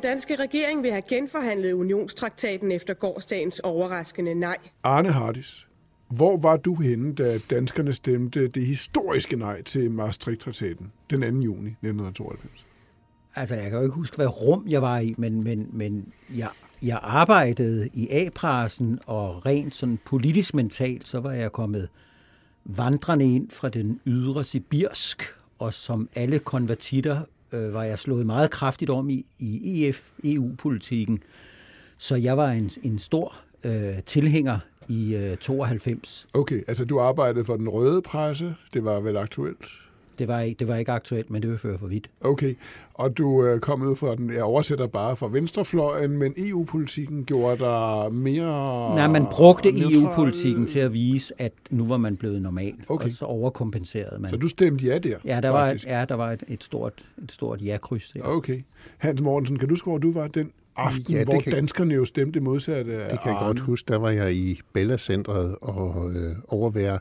Den 0.00 0.08
danske 0.08 0.36
regering 0.36 0.82
vil 0.82 0.90
have 0.90 1.02
genforhandlet 1.08 1.72
unionstraktaten 1.72 2.72
efter 2.72 2.94
gårdsdagens 2.94 3.58
overraskende 3.58 4.34
nej. 4.34 4.56
Arne 4.82 5.12
Hardis, 5.12 5.66
hvor 6.08 6.36
var 6.36 6.56
du 6.56 6.74
henne, 6.74 7.14
da 7.14 7.38
danskerne 7.50 7.92
stemte 7.92 8.48
det 8.48 8.66
historiske 8.66 9.36
nej 9.36 9.62
til 9.62 9.90
Maastricht-traktaten 9.90 10.92
den 11.10 11.20
2. 11.20 11.26
juni 11.26 11.70
1992? 11.70 12.64
Altså, 13.36 13.54
jeg 13.54 13.70
kan 13.70 13.78
jo 13.78 13.82
ikke 13.82 13.94
huske, 13.94 14.16
hvad 14.16 14.40
rum 14.40 14.66
jeg 14.68 14.82
var 14.82 14.98
i, 14.98 15.14
men, 15.18 15.42
men, 15.42 15.68
men 15.72 16.12
jeg, 16.36 16.48
jeg 16.82 16.98
arbejdede 17.02 17.88
i 17.94 18.08
A-pressen, 18.10 18.98
og 19.06 19.46
rent 19.46 19.74
sådan 19.74 19.98
politisk 20.04 20.54
mentalt, 20.54 21.08
så 21.08 21.20
var 21.20 21.32
jeg 21.32 21.52
kommet 21.52 21.88
vandrende 22.64 23.34
ind 23.34 23.50
fra 23.50 23.68
den 23.68 24.00
ydre 24.06 24.44
Sibirsk, 24.44 25.22
og 25.58 25.72
som 25.72 26.08
alle 26.14 26.38
konvertitter 26.38 27.20
øh, 27.52 27.74
var 27.74 27.82
jeg 27.84 27.98
slået 27.98 28.26
meget 28.26 28.50
kraftigt 28.50 28.90
om 28.90 29.10
i, 29.10 29.26
i 29.38 29.88
EF-EU-politikken. 29.88 31.22
Så 31.98 32.16
jeg 32.16 32.36
var 32.36 32.50
en, 32.50 32.70
en 32.82 32.98
stor 32.98 33.34
øh, 33.64 34.02
tilhænger 34.06 34.58
i 34.88 35.14
øh, 35.14 35.36
92. 35.36 36.28
Okay, 36.34 36.62
altså 36.68 36.84
du 36.84 37.00
arbejdede 37.00 37.44
for 37.44 37.56
den 37.56 37.68
røde 37.68 38.02
presse, 38.02 38.54
det 38.74 38.84
var 38.84 39.00
vel 39.00 39.16
aktuelt? 39.16 39.64
Det 40.20 40.28
var, 40.28 40.40
ikke, 40.40 40.58
det 40.58 40.68
var 40.68 40.76
ikke 40.76 40.92
aktuelt, 40.92 41.30
men 41.30 41.42
det 41.42 41.50
vil 41.50 41.58
føre 41.58 41.78
for 41.78 41.86
vidt. 41.86 42.10
Okay, 42.20 42.54
og 42.94 43.18
du 43.18 43.44
øh, 43.44 43.60
kom 43.60 43.82
ud 43.82 43.96
fra 43.96 44.14
den, 44.16 44.32
jeg 44.32 44.42
oversætter 44.42 44.86
bare 44.86 45.16
fra 45.16 45.28
venstrefløjen, 45.28 46.10
men 46.18 46.34
EU-politikken 46.36 47.24
gjorde 47.24 47.58
der 47.58 48.08
mere 48.08 48.94
Nej, 48.94 49.08
man 49.08 49.26
brugte 49.30 49.68
neutral- 49.70 50.02
EU-politikken 50.02 50.66
til 50.66 50.78
at 50.78 50.92
vise, 50.92 51.34
at 51.38 51.52
nu 51.70 51.86
var 51.86 51.96
man 51.96 52.16
blevet 52.16 52.42
normal, 52.42 52.74
Okay. 52.88 53.06
og 53.06 53.12
så 53.12 53.24
overkompenserede 53.24 54.20
man. 54.20 54.30
Så 54.30 54.36
du 54.36 54.48
stemte 54.48 54.86
ja 54.86 54.98
der? 54.98 55.16
ja, 55.24 55.40
der 55.40 55.48
var, 55.50 55.64
et, 55.66 55.70
faktisk. 55.70 55.86
ja, 55.88 56.04
der 56.08 56.14
var 56.14 56.32
et, 56.32 56.42
et 56.48 56.64
stort, 56.64 56.92
et 57.24 57.32
stort 57.32 57.62
ja-kryds 57.62 58.10
der. 58.10 58.22
Okay. 58.22 58.60
Hans 58.98 59.20
Mortensen, 59.20 59.58
kan 59.58 59.68
du 59.68 59.72
huske, 59.72 59.84
hvor 59.90 59.98
du 59.98 60.12
var 60.12 60.26
den 60.26 60.50
aften, 60.76 61.14
Ja, 61.14 61.24
hvor 61.24 61.40
kan- 61.40 61.52
danskerne 61.52 61.94
jo 61.94 62.04
stemte 62.04 62.40
modsatte 62.40 62.92
Det 62.92 63.20
kan 63.22 63.32
jeg 63.32 63.36
godt 63.40 63.60
huske. 63.60 63.92
Der 63.92 63.98
var 63.98 64.10
jeg 64.10 64.34
i 64.34 64.60
Bella-centret 64.72 65.56
og 65.60 66.10
øh, 66.14 66.36
overvære 66.48 66.98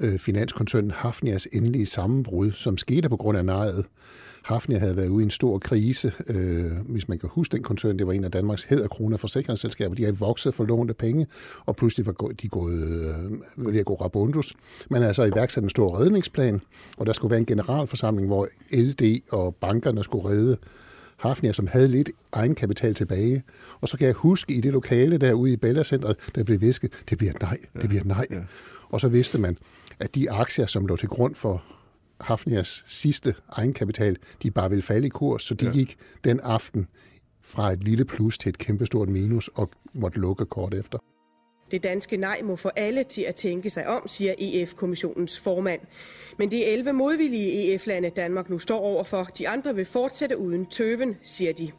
øh, 0.00 0.18
finanskoncernen 0.18 0.90
Hafnias 0.90 1.48
endelige 1.52 1.86
sammenbrud, 1.86 2.52
som 2.52 2.78
skete 2.78 3.08
på 3.08 3.16
grund 3.16 3.38
af 3.38 3.44
nejet. 3.44 3.86
Hafnia 4.42 4.78
havde 4.78 4.96
været 4.96 5.08
ude 5.08 5.22
i 5.22 5.24
en 5.24 5.30
stor 5.30 5.58
krise. 5.58 6.12
Øh, 6.26 6.72
hvis 6.88 7.08
man 7.08 7.18
kan 7.18 7.28
huske 7.32 7.52
den 7.52 7.62
koncern, 7.62 7.98
det 7.98 8.06
var 8.06 8.12
en 8.12 8.24
af 8.24 8.30
Danmarks 8.30 8.64
hæderkroner 8.64 9.16
forsikringsselskaber. 9.16 9.94
De 9.94 10.02
havde 10.02 10.18
vokset 10.18 10.54
for 10.54 10.64
lånte 10.64 10.94
penge, 10.94 11.26
og 11.66 11.76
pludselig 11.76 12.06
var 12.06 12.12
de 12.42 12.48
gået 12.48 12.82
øh, 12.82 13.66
ved 13.72 13.80
at 13.80 13.86
gå 13.86 13.94
rabundus. 13.94 14.54
Man 14.90 15.02
havde 15.02 15.14
så 15.14 15.24
iværksat 15.24 15.64
en 15.64 15.70
stor 15.70 15.98
redningsplan, 15.98 16.60
og 16.96 17.06
der 17.06 17.12
skulle 17.12 17.30
være 17.30 17.40
en 17.40 17.46
generalforsamling, 17.46 18.26
hvor 18.26 18.48
LD 18.72 19.20
og 19.30 19.54
bankerne 19.54 20.04
skulle 20.04 20.28
redde 20.28 20.56
Hafnia, 21.20 21.52
som 21.52 21.66
havde 21.66 21.88
lidt 21.88 22.10
egenkapital 22.32 22.94
tilbage. 22.94 23.42
Og 23.80 23.88
så 23.88 23.96
kan 23.96 24.06
jeg 24.06 24.14
huske 24.14 24.54
i 24.54 24.60
det 24.60 24.72
lokale 24.72 25.18
derude 25.18 25.52
i 25.52 25.56
Bella-centret, 25.56 26.16
der 26.34 26.44
blev 26.44 26.60
visket, 26.60 26.92
det 27.10 27.18
bliver 27.18 27.32
nej, 27.40 27.58
det 27.80 27.88
bliver 27.88 28.04
nej. 28.04 28.26
Ja. 28.30 28.40
Og 28.88 29.00
så 29.00 29.08
vidste 29.08 29.38
man, 29.38 29.56
at 29.98 30.14
de 30.14 30.30
aktier, 30.30 30.66
som 30.66 30.86
lå 30.86 30.96
til 30.96 31.08
grund 31.08 31.34
for 31.34 31.64
Hafnias 32.20 32.84
sidste 32.86 33.34
egenkapital, 33.48 34.16
de 34.42 34.50
bare 34.50 34.68
ville 34.70 34.82
falde 34.82 35.06
i 35.06 35.10
kurs, 35.10 35.42
så 35.42 35.54
de 35.54 35.66
ja. 35.66 35.72
gik 35.72 35.96
den 36.24 36.40
aften 36.40 36.88
fra 37.42 37.72
et 37.72 37.84
lille 37.84 38.04
plus 38.04 38.38
til 38.38 38.48
et 38.48 38.58
kæmpestort 38.58 39.08
minus 39.08 39.48
og 39.54 39.70
måtte 39.92 40.18
lukke 40.18 40.46
kort 40.46 40.74
efter. 40.74 40.98
Det 41.70 41.82
danske 41.82 42.16
nej 42.16 42.40
må 42.44 42.56
få 42.56 42.68
alle 42.76 43.04
til 43.04 43.22
at 43.22 43.34
tænke 43.34 43.70
sig 43.70 43.88
om, 43.88 44.08
siger 44.08 44.34
EF-kommissionens 44.38 45.40
formand. 45.40 45.80
Men 46.38 46.50
det 46.50 46.68
er 46.68 46.72
11 46.72 46.92
modvillige 46.92 47.74
EF-lande, 47.74 48.10
Danmark 48.10 48.50
nu 48.50 48.58
står 48.58 48.78
overfor. 48.78 49.24
De 49.24 49.48
andre 49.48 49.74
vil 49.74 49.84
fortsætte 49.84 50.38
uden 50.38 50.66
tøven, 50.66 51.16
siger 51.22 51.52
de. 51.52 51.70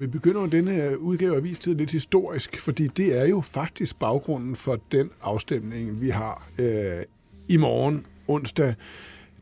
Vi 0.00 0.06
begynder 0.06 0.40
jo 0.40 0.46
denne 0.46 0.74
her 0.74 0.94
udgave 0.96 1.36
af 1.36 1.44
Vistid 1.44 1.74
lidt 1.74 1.90
historisk, 1.90 2.60
fordi 2.60 2.86
det 2.86 3.18
er 3.18 3.26
jo 3.26 3.40
faktisk 3.40 3.98
baggrunden 3.98 4.56
for 4.56 4.80
den 4.92 5.10
afstemning, 5.22 6.00
vi 6.00 6.08
har 6.08 6.48
øh, 6.58 7.02
i 7.48 7.56
morgen, 7.56 8.06
onsdag. 8.28 8.74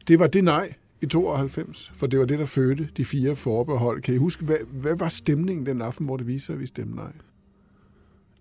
Det 0.08 0.18
var 0.18 0.26
det 0.26 0.44
nej 0.44 0.74
i 1.00 1.06
92, 1.06 1.92
for 1.94 2.06
det 2.06 2.18
var 2.18 2.24
det, 2.24 2.38
der 2.38 2.44
fødte 2.44 2.88
de 2.96 3.04
fire 3.04 3.36
forbehold. 3.36 4.02
Kan 4.02 4.14
I 4.14 4.16
huske, 4.16 4.44
hvad, 4.44 4.56
hvad 4.72 4.94
var 4.94 5.08
stemningen 5.08 5.66
den 5.66 5.82
aften, 5.82 6.06
hvor 6.06 6.16
det 6.16 6.26
viser, 6.26 6.52
at 6.54 6.60
vi 6.60 6.66
stemte 6.66 6.96
nej? 6.96 7.12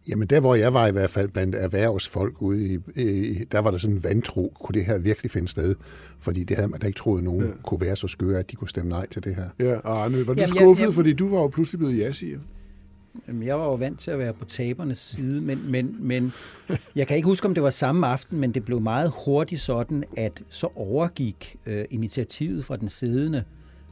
Jamen 0.07 0.27
der, 0.27 0.39
hvor 0.39 0.55
jeg 0.55 0.73
var 0.73 0.87
i 0.87 0.91
hvert 0.91 1.09
fald 1.09 1.29
blandt 1.29 1.55
erhvervsfolk 1.55 2.41
ude 2.41 2.73
i, 2.95 3.43
der 3.51 3.59
var 3.59 3.71
der 3.71 3.77
sådan 3.77 3.95
en 3.95 4.03
vantro, 4.03 4.53
kunne 4.59 4.73
det 4.73 4.85
her 4.85 4.97
virkelig 4.97 5.31
finde 5.31 5.47
sted? 5.47 5.75
Fordi 6.19 6.43
det 6.43 6.57
havde 6.57 6.67
man 6.69 6.79
da 6.79 6.87
ikke 6.87 6.97
troet, 6.97 7.23
nogen 7.23 7.45
ja. 7.45 7.51
kunne 7.63 7.81
være 7.81 7.95
så 7.95 8.07
skøre, 8.07 8.39
at 8.39 8.51
de 8.51 8.55
kunne 8.55 8.69
stemme 8.69 8.89
nej 8.89 9.07
til 9.07 9.23
det 9.23 9.35
her. 9.35 9.49
Ja, 9.59 9.75
og 9.77 10.03
Arne, 10.03 10.17
var 10.27 10.33
du 10.33 10.39
Jamen, 10.41 10.47
skuffet, 10.47 10.85
jeg- 10.85 10.93
fordi 10.93 11.13
du 11.13 11.29
var 11.29 11.41
jo 11.41 11.47
pludselig 11.47 11.79
blevet 11.79 11.97
ja, 11.99 12.11
siger. 12.11 12.39
Jamen, 13.27 13.43
Jeg 13.43 13.59
var 13.59 13.65
jo 13.65 13.73
vant 13.73 13.99
til 13.99 14.11
at 14.11 14.19
være 14.19 14.33
på 14.33 14.45
tabernes 14.45 14.97
side, 14.97 15.41
men, 15.41 15.71
men, 15.71 15.95
men 15.99 16.33
jeg 16.95 17.07
kan 17.07 17.15
ikke 17.17 17.25
huske, 17.27 17.47
om 17.47 17.53
det 17.53 17.63
var 17.63 17.69
samme 17.69 18.07
aften, 18.07 18.39
men 18.39 18.51
det 18.53 18.63
blev 18.65 18.81
meget 18.81 19.11
hurtigt 19.25 19.61
sådan, 19.61 20.03
at 20.17 20.43
så 20.49 20.67
overgik 20.75 21.55
øh, 21.65 21.85
initiativet 21.89 22.65
fra 22.65 22.77
den 22.77 22.89
siddende 22.89 23.43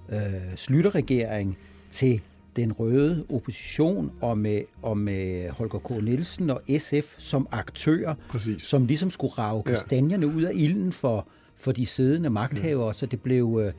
øh, 0.09 0.19
slutterregering 0.55 1.57
til 1.91 2.21
den 2.57 2.71
røde 2.73 3.25
opposition 3.29 4.11
og 4.21 4.37
med, 4.37 4.61
og 4.81 4.97
med 4.97 5.49
Holger 5.49 5.79
K. 5.79 6.03
Nielsen 6.03 6.49
og 6.49 6.61
SF 6.77 7.15
som 7.17 7.47
aktører, 7.51 8.15
Præcis. 8.29 8.61
som 8.63 8.85
ligesom 8.85 9.09
skulle 9.09 9.33
rave 9.33 9.63
Ja. 9.65 9.71
kastanjerne 9.71 10.27
ud 10.27 10.41
af 10.41 10.51
ilden 10.55 10.91
for, 10.91 11.27
for 11.55 11.71
de 11.71 11.85
siddende 11.85 12.29
magthavere, 12.29 12.93
så 12.93 13.05
det 13.05 13.21
blev, 13.21 13.61
øh, 13.65 13.73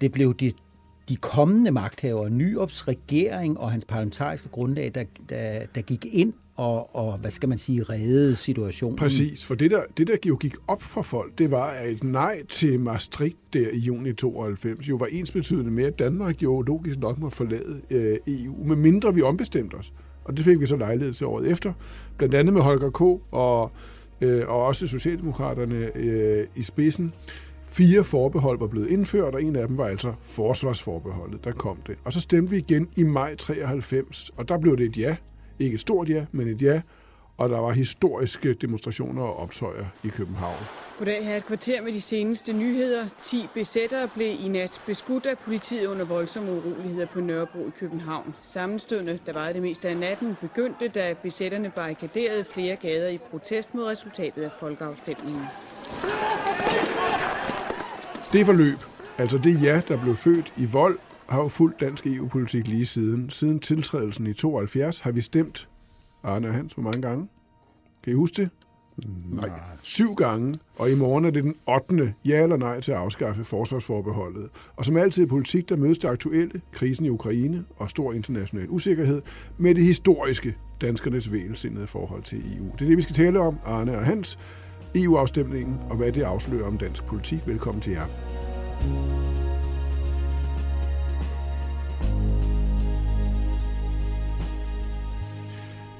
det 0.00 0.12
blev 0.12 0.34
de, 0.34 0.52
de 1.08 1.16
kommende 1.16 1.70
magthavere, 1.70 2.30
Nyops 2.30 2.88
regering 2.88 3.58
og 3.58 3.70
hans 3.70 3.84
parlamentariske 3.84 4.48
grundlag, 4.48 4.90
der, 4.94 5.04
der, 5.28 5.66
der 5.74 5.80
gik 5.82 6.06
ind 6.12 6.32
og, 6.56 6.96
og, 6.96 7.18
hvad 7.18 7.30
skal 7.30 7.48
man 7.48 7.58
sige, 7.58 7.82
redde 7.82 8.36
situationen. 8.36 8.96
Præcis, 8.96 9.46
for 9.46 9.54
det 9.54 9.70
der, 9.70 9.82
det 9.96 10.06
der 10.06 10.16
jo 10.26 10.36
gik 10.36 10.54
op 10.68 10.82
for 10.82 11.02
folk, 11.02 11.38
det 11.38 11.50
var, 11.50 11.66
at 11.66 11.90
et 11.90 12.04
nej 12.04 12.42
til 12.48 12.80
Maastricht 12.80 13.36
der 13.52 13.68
i 13.72 13.78
juni 13.78 14.12
92 14.12 14.88
jo 14.88 14.96
var 14.96 15.06
ensbetydende 15.06 15.70
med, 15.70 15.84
at 15.84 15.98
Danmark 15.98 16.42
jo 16.42 16.62
logisk 16.62 16.98
nok 16.98 17.18
måtte 17.18 17.36
forlade 17.36 17.80
øh, 17.90 18.18
EU, 18.26 18.64
med 18.64 18.76
mindre 18.76 19.14
vi 19.14 19.22
ombestemte 19.22 19.74
os. 19.74 19.92
Og 20.24 20.36
det 20.36 20.44
fik 20.44 20.60
vi 20.60 20.66
så 20.66 20.76
lejlighed 20.76 21.14
til 21.14 21.26
året 21.26 21.50
efter, 21.50 21.72
blandt 22.16 22.34
andet 22.34 22.54
med 22.54 22.62
Holger 22.62 22.90
K. 22.90 23.00
og, 23.32 23.70
øh, 24.20 24.48
og 24.48 24.64
også 24.64 24.86
Socialdemokraterne 24.86 25.96
øh, 25.96 26.46
i 26.56 26.62
spidsen. 26.62 27.12
Fire 27.64 28.04
forbehold 28.04 28.58
var 28.58 28.66
blevet 28.66 28.90
indført, 28.90 29.34
og 29.34 29.42
en 29.42 29.56
af 29.56 29.68
dem 29.68 29.78
var 29.78 29.86
altså 29.86 30.12
forsvarsforbeholdet, 30.20 31.44
der 31.44 31.52
kom 31.52 31.78
det. 31.86 31.96
Og 32.04 32.12
så 32.12 32.20
stemte 32.20 32.50
vi 32.50 32.56
igen 32.56 32.88
i 32.96 33.02
maj 33.02 33.34
93, 33.34 34.30
og 34.36 34.48
der 34.48 34.58
blev 34.58 34.76
det 34.76 34.86
et 34.86 34.96
ja. 34.96 35.16
Ikke 35.58 35.74
et 35.74 35.80
stort 35.80 36.08
ja, 36.08 36.24
men 36.32 36.48
et 36.48 36.62
ja. 36.62 36.80
Og 37.36 37.48
der 37.48 37.58
var 37.58 37.72
historiske 37.72 38.54
demonstrationer 38.54 39.22
og 39.22 39.36
optøjer 39.36 39.84
i 40.04 40.08
København. 40.08 40.56
Goddag 40.98 41.24
her 41.26 41.36
et 41.36 41.46
kvarter 41.46 41.82
med 41.82 41.92
de 41.92 42.00
seneste 42.00 42.52
nyheder. 42.52 43.08
10 43.22 43.48
besættere 43.54 44.08
blev 44.14 44.36
i 44.40 44.48
nat 44.48 44.82
beskudt 44.86 45.26
af 45.26 45.38
politiet 45.38 45.86
under 45.86 46.04
voldsomme 46.04 46.52
uroligheder 46.52 47.06
på 47.06 47.20
Nørrebro 47.20 47.66
i 47.66 47.70
København. 47.80 48.34
Sammenstødene, 48.42 49.18
der 49.26 49.32
varede 49.32 49.54
det 49.54 49.62
meste 49.62 49.88
af 49.88 49.96
natten, 49.96 50.36
begyndte, 50.40 50.88
da 50.88 51.14
besætterne 51.22 51.70
barrikaderede 51.70 52.44
flere 52.44 52.76
gader 52.76 53.08
i 53.08 53.18
protest 53.18 53.74
mod 53.74 53.84
resultatet 53.84 54.42
af 54.42 54.50
folkeafstemningen. 54.60 55.42
Det 58.32 58.46
forløb, 58.46 58.78
altså 59.18 59.38
det 59.38 59.62
ja, 59.62 59.82
der 59.88 60.02
blev 60.02 60.16
født 60.16 60.52
i 60.56 60.64
vold, 60.64 60.98
har 61.28 61.42
jo 61.42 61.48
fulgt 61.48 61.80
dansk 61.80 62.06
EU-politik 62.06 62.68
lige 62.68 62.86
siden. 62.86 63.30
Siden 63.30 63.60
tiltrædelsen 63.60 64.26
i 64.26 64.32
72 64.32 65.00
har 65.00 65.12
vi 65.12 65.20
stemt, 65.20 65.68
Arne 66.22 66.48
og 66.48 66.54
Hans, 66.54 66.72
hvor 66.72 66.82
mange 66.82 67.02
gange? 67.02 67.28
Kan 68.04 68.12
I 68.12 68.16
huske 68.16 68.42
det? 68.42 68.50
Nej. 69.30 69.50
Syv 69.82 70.14
gange, 70.14 70.58
og 70.76 70.90
i 70.90 70.94
morgen 70.94 71.24
er 71.24 71.30
det 71.30 71.44
den 71.44 71.54
8. 71.90 72.14
ja 72.24 72.42
eller 72.42 72.56
nej 72.56 72.80
til 72.80 72.92
at 72.92 72.98
afskaffe 72.98 73.44
forsvarsforbeholdet. 73.44 74.48
Og 74.76 74.86
som 74.86 74.96
altid 74.96 75.22
i 75.22 75.26
politik, 75.26 75.68
der 75.68 75.76
mødes 75.76 75.98
det 75.98 76.08
aktuelle, 76.08 76.60
krisen 76.72 77.06
i 77.06 77.08
Ukraine 77.08 77.64
og 77.76 77.90
stor 77.90 78.12
international 78.12 78.66
usikkerhed, 78.68 79.22
med 79.58 79.74
det 79.74 79.84
historiske, 79.84 80.56
danskernes 80.80 81.32
vælsindede 81.32 81.86
forhold 81.86 82.22
til 82.22 82.38
EU. 82.38 82.64
Det 82.64 82.82
er 82.82 82.86
det, 82.86 82.96
vi 82.96 83.02
skal 83.02 83.14
tale 83.14 83.40
om, 83.40 83.58
Arne 83.64 83.98
og 83.98 84.04
Hans. 84.04 84.38
EU-afstemningen 84.94 85.76
og 85.90 85.96
hvad 85.96 86.12
det 86.12 86.22
afslører 86.22 86.66
om 86.66 86.78
dansk 86.78 87.04
politik. 87.04 87.38
Velkommen 87.46 87.82
til 87.82 87.92
jer. 87.92 88.06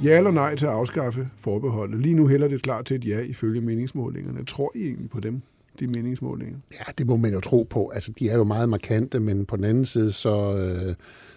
Ja 0.03 0.17
eller 0.17 0.31
nej 0.31 0.57
til 0.57 0.67
at 0.67 0.73
afskaffe 0.73 1.29
forbeholdet? 1.37 2.01
Lige 2.01 2.15
nu 2.15 2.29
hælder 2.29 2.49
det 2.49 2.63
klart 2.63 2.87
til 2.87 2.97
et 2.97 3.05
ja 3.05 3.21
ifølge 3.21 3.61
meningsmålingerne. 3.61 4.45
Tror 4.45 4.73
I 4.75 4.83
egentlig 4.83 5.11
på 5.11 5.21
dem, 5.21 5.43
de 5.81 5.87
meningsmålinger? 5.87 6.59
Ja, 6.73 6.93
det 6.99 7.07
må 7.07 7.17
man 7.17 7.33
jo 7.33 7.41
tro 7.41 7.63
på. 7.63 7.89
Altså, 7.89 8.13
de 8.19 8.29
er 8.29 8.37
jo 8.37 8.45
meget 8.45 8.69
markante, 8.69 9.21
men 9.21 9.47
på 9.47 9.57
den 9.57 9.65
anden 9.65 9.85
side, 9.85 10.13
så 10.13 10.57
øh, 10.57 10.95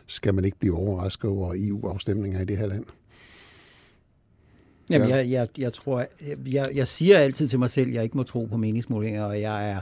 skal 0.08 0.34
man 0.34 0.46
ikke 0.46 0.60
blive 0.60 0.78
overrasket 0.78 1.30
over 1.30 1.56
EU-afstemninger 1.58 2.42
i 2.42 2.46
det 2.46 2.58
her 2.58 2.66
land. 2.68 2.86
Jamen, 4.90 5.10
jeg, 5.10 5.30
jeg, 5.30 5.48
jeg 5.58 5.74
tror, 5.74 6.06
jeg, 6.46 6.70
jeg 6.74 6.88
siger 6.88 7.18
altid 7.18 7.48
til 7.48 7.60
mig 7.60 7.70
selv, 7.70 7.90
at 7.90 7.96
jeg 7.96 8.04
ikke 8.04 8.18
må 8.18 8.24
tro 8.24 8.46
på 8.46 8.58
meningsmålinger, 8.58 9.24
og 9.24 9.42
jeg 9.42 9.70
er, 9.70 9.82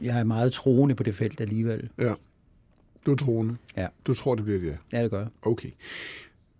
jeg 0.00 0.18
er 0.18 0.24
meget 0.24 0.52
troende 0.52 0.94
på 0.94 1.02
det 1.02 1.14
felt 1.14 1.40
alligevel. 1.40 1.88
Ja. 1.98 2.14
Du 3.06 3.12
er 3.12 3.16
troende? 3.16 3.56
Ja. 3.76 3.86
Du 4.06 4.14
tror, 4.14 4.34
det 4.34 4.44
bliver 4.44 4.60
det 4.60 4.66
ja? 4.66 4.98
Ja, 4.98 5.02
det 5.02 5.10
gør 5.10 5.18
jeg. 5.18 5.28
Okay. 5.42 5.70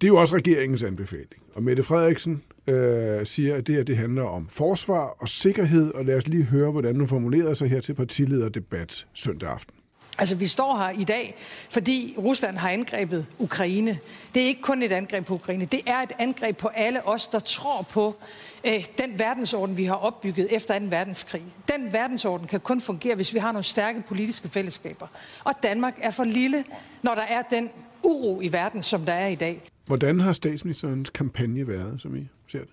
Det 0.01 0.07
er 0.07 0.09
jo 0.09 0.17
også 0.17 0.35
regeringens 0.35 0.83
anbefaling. 0.83 1.43
Og 1.55 1.63
Mette 1.63 1.83
Frederiksen 1.83 2.43
øh, 2.67 3.27
siger, 3.27 3.55
at 3.55 3.67
det 3.67 3.75
her 3.75 3.83
det 3.83 3.97
handler 3.97 4.23
om 4.23 4.49
forsvar 4.49 5.17
og 5.19 5.29
sikkerhed, 5.29 5.95
og 5.95 6.05
lad 6.05 6.17
os 6.17 6.29
lige 6.29 6.45
høre, 6.45 6.71
hvordan 6.71 6.97
hun 6.97 7.09
formulerede 7.09 7.55
sig 7.55 7.71
her 7.71 7.81
til 7.81 7.95
partilederdebat 7.95 9.07
søndag 9.15 9.51
aften. 9.51 9.75
Altså, 10.19 10.35
vi 10.35 10.47
står 10.47 10.77
her 10.77 11.01
i 11.01 11.05
dag, 11.05 11.35
fordi 11.71 12.15
Rusland 12.19 12.57
har 12.57 12.71
angrebet 12.71 13.27
Ukraine. 13.39 13.99
Det 14.35 14.43
er 14.43 14.47
ikke 14.47 14.63
kun 14.63 14.83
et 14.83 14.93
angreb 14.93 15.25
på 15.25 15.35
Ukraine, 15.35 15.65
det 15.65 15.81
er 15.87 15.99
et 15.99 16.13
angreb 16.19 16.57
på 16.57 16.69
alle 16.69 17.07
os, 17.07 17.29
der 17.29 17.39
tror 17.39 17.83
på 17.83 18.17
øh, 18.65 18.85
den 18.99 19.19
verdensorden, 19.19 19.77
vi 19.77 19.85
har 19.85 19.95
opbygget 19.95 20.57
efter 20.57 20.79
2. 20.79 20.85
verdenskrig. 20.89 21.43
Den 21.69 21.93
verdensorden 21.93 22.47
kan 22.47 22.61
kun 22.61 22.81
fungere, 22.81 23.15
hvis 23.15 23.35
vi 23.35 23.39
har 23.39 23.53
nogle 23.53 23.65
stærke 23.65 24.03
politiske 24.09 24.49
fællesskaber. 24.49 25.07
Og 25.45 25.53
Danmark 25.63 25.95
er 26.03 26.11
for 26.11 26.25
lille, 26.25 26.65
når 27.03 27.15
der 27.15 27.23
er 27.23 27.43
den 27.43 27.71
uro 28.03 28.41
i 28.41 28.53
verden, 28.53 28.83
som 28.83 29.05
der 29.05 29.13
er 29.13 29.29
i 29.29 29.35
dag. 29.35 29.63
Hvordan 29.87 30.21
har 30.21 30.33
statsministerens 30.33 31.11
kampagne 31.11 31.69
været, 31.69 32.01
som 32.01 32.17
I 32.17 32.29
ser 32.47 32.59
det? 32.59 32.69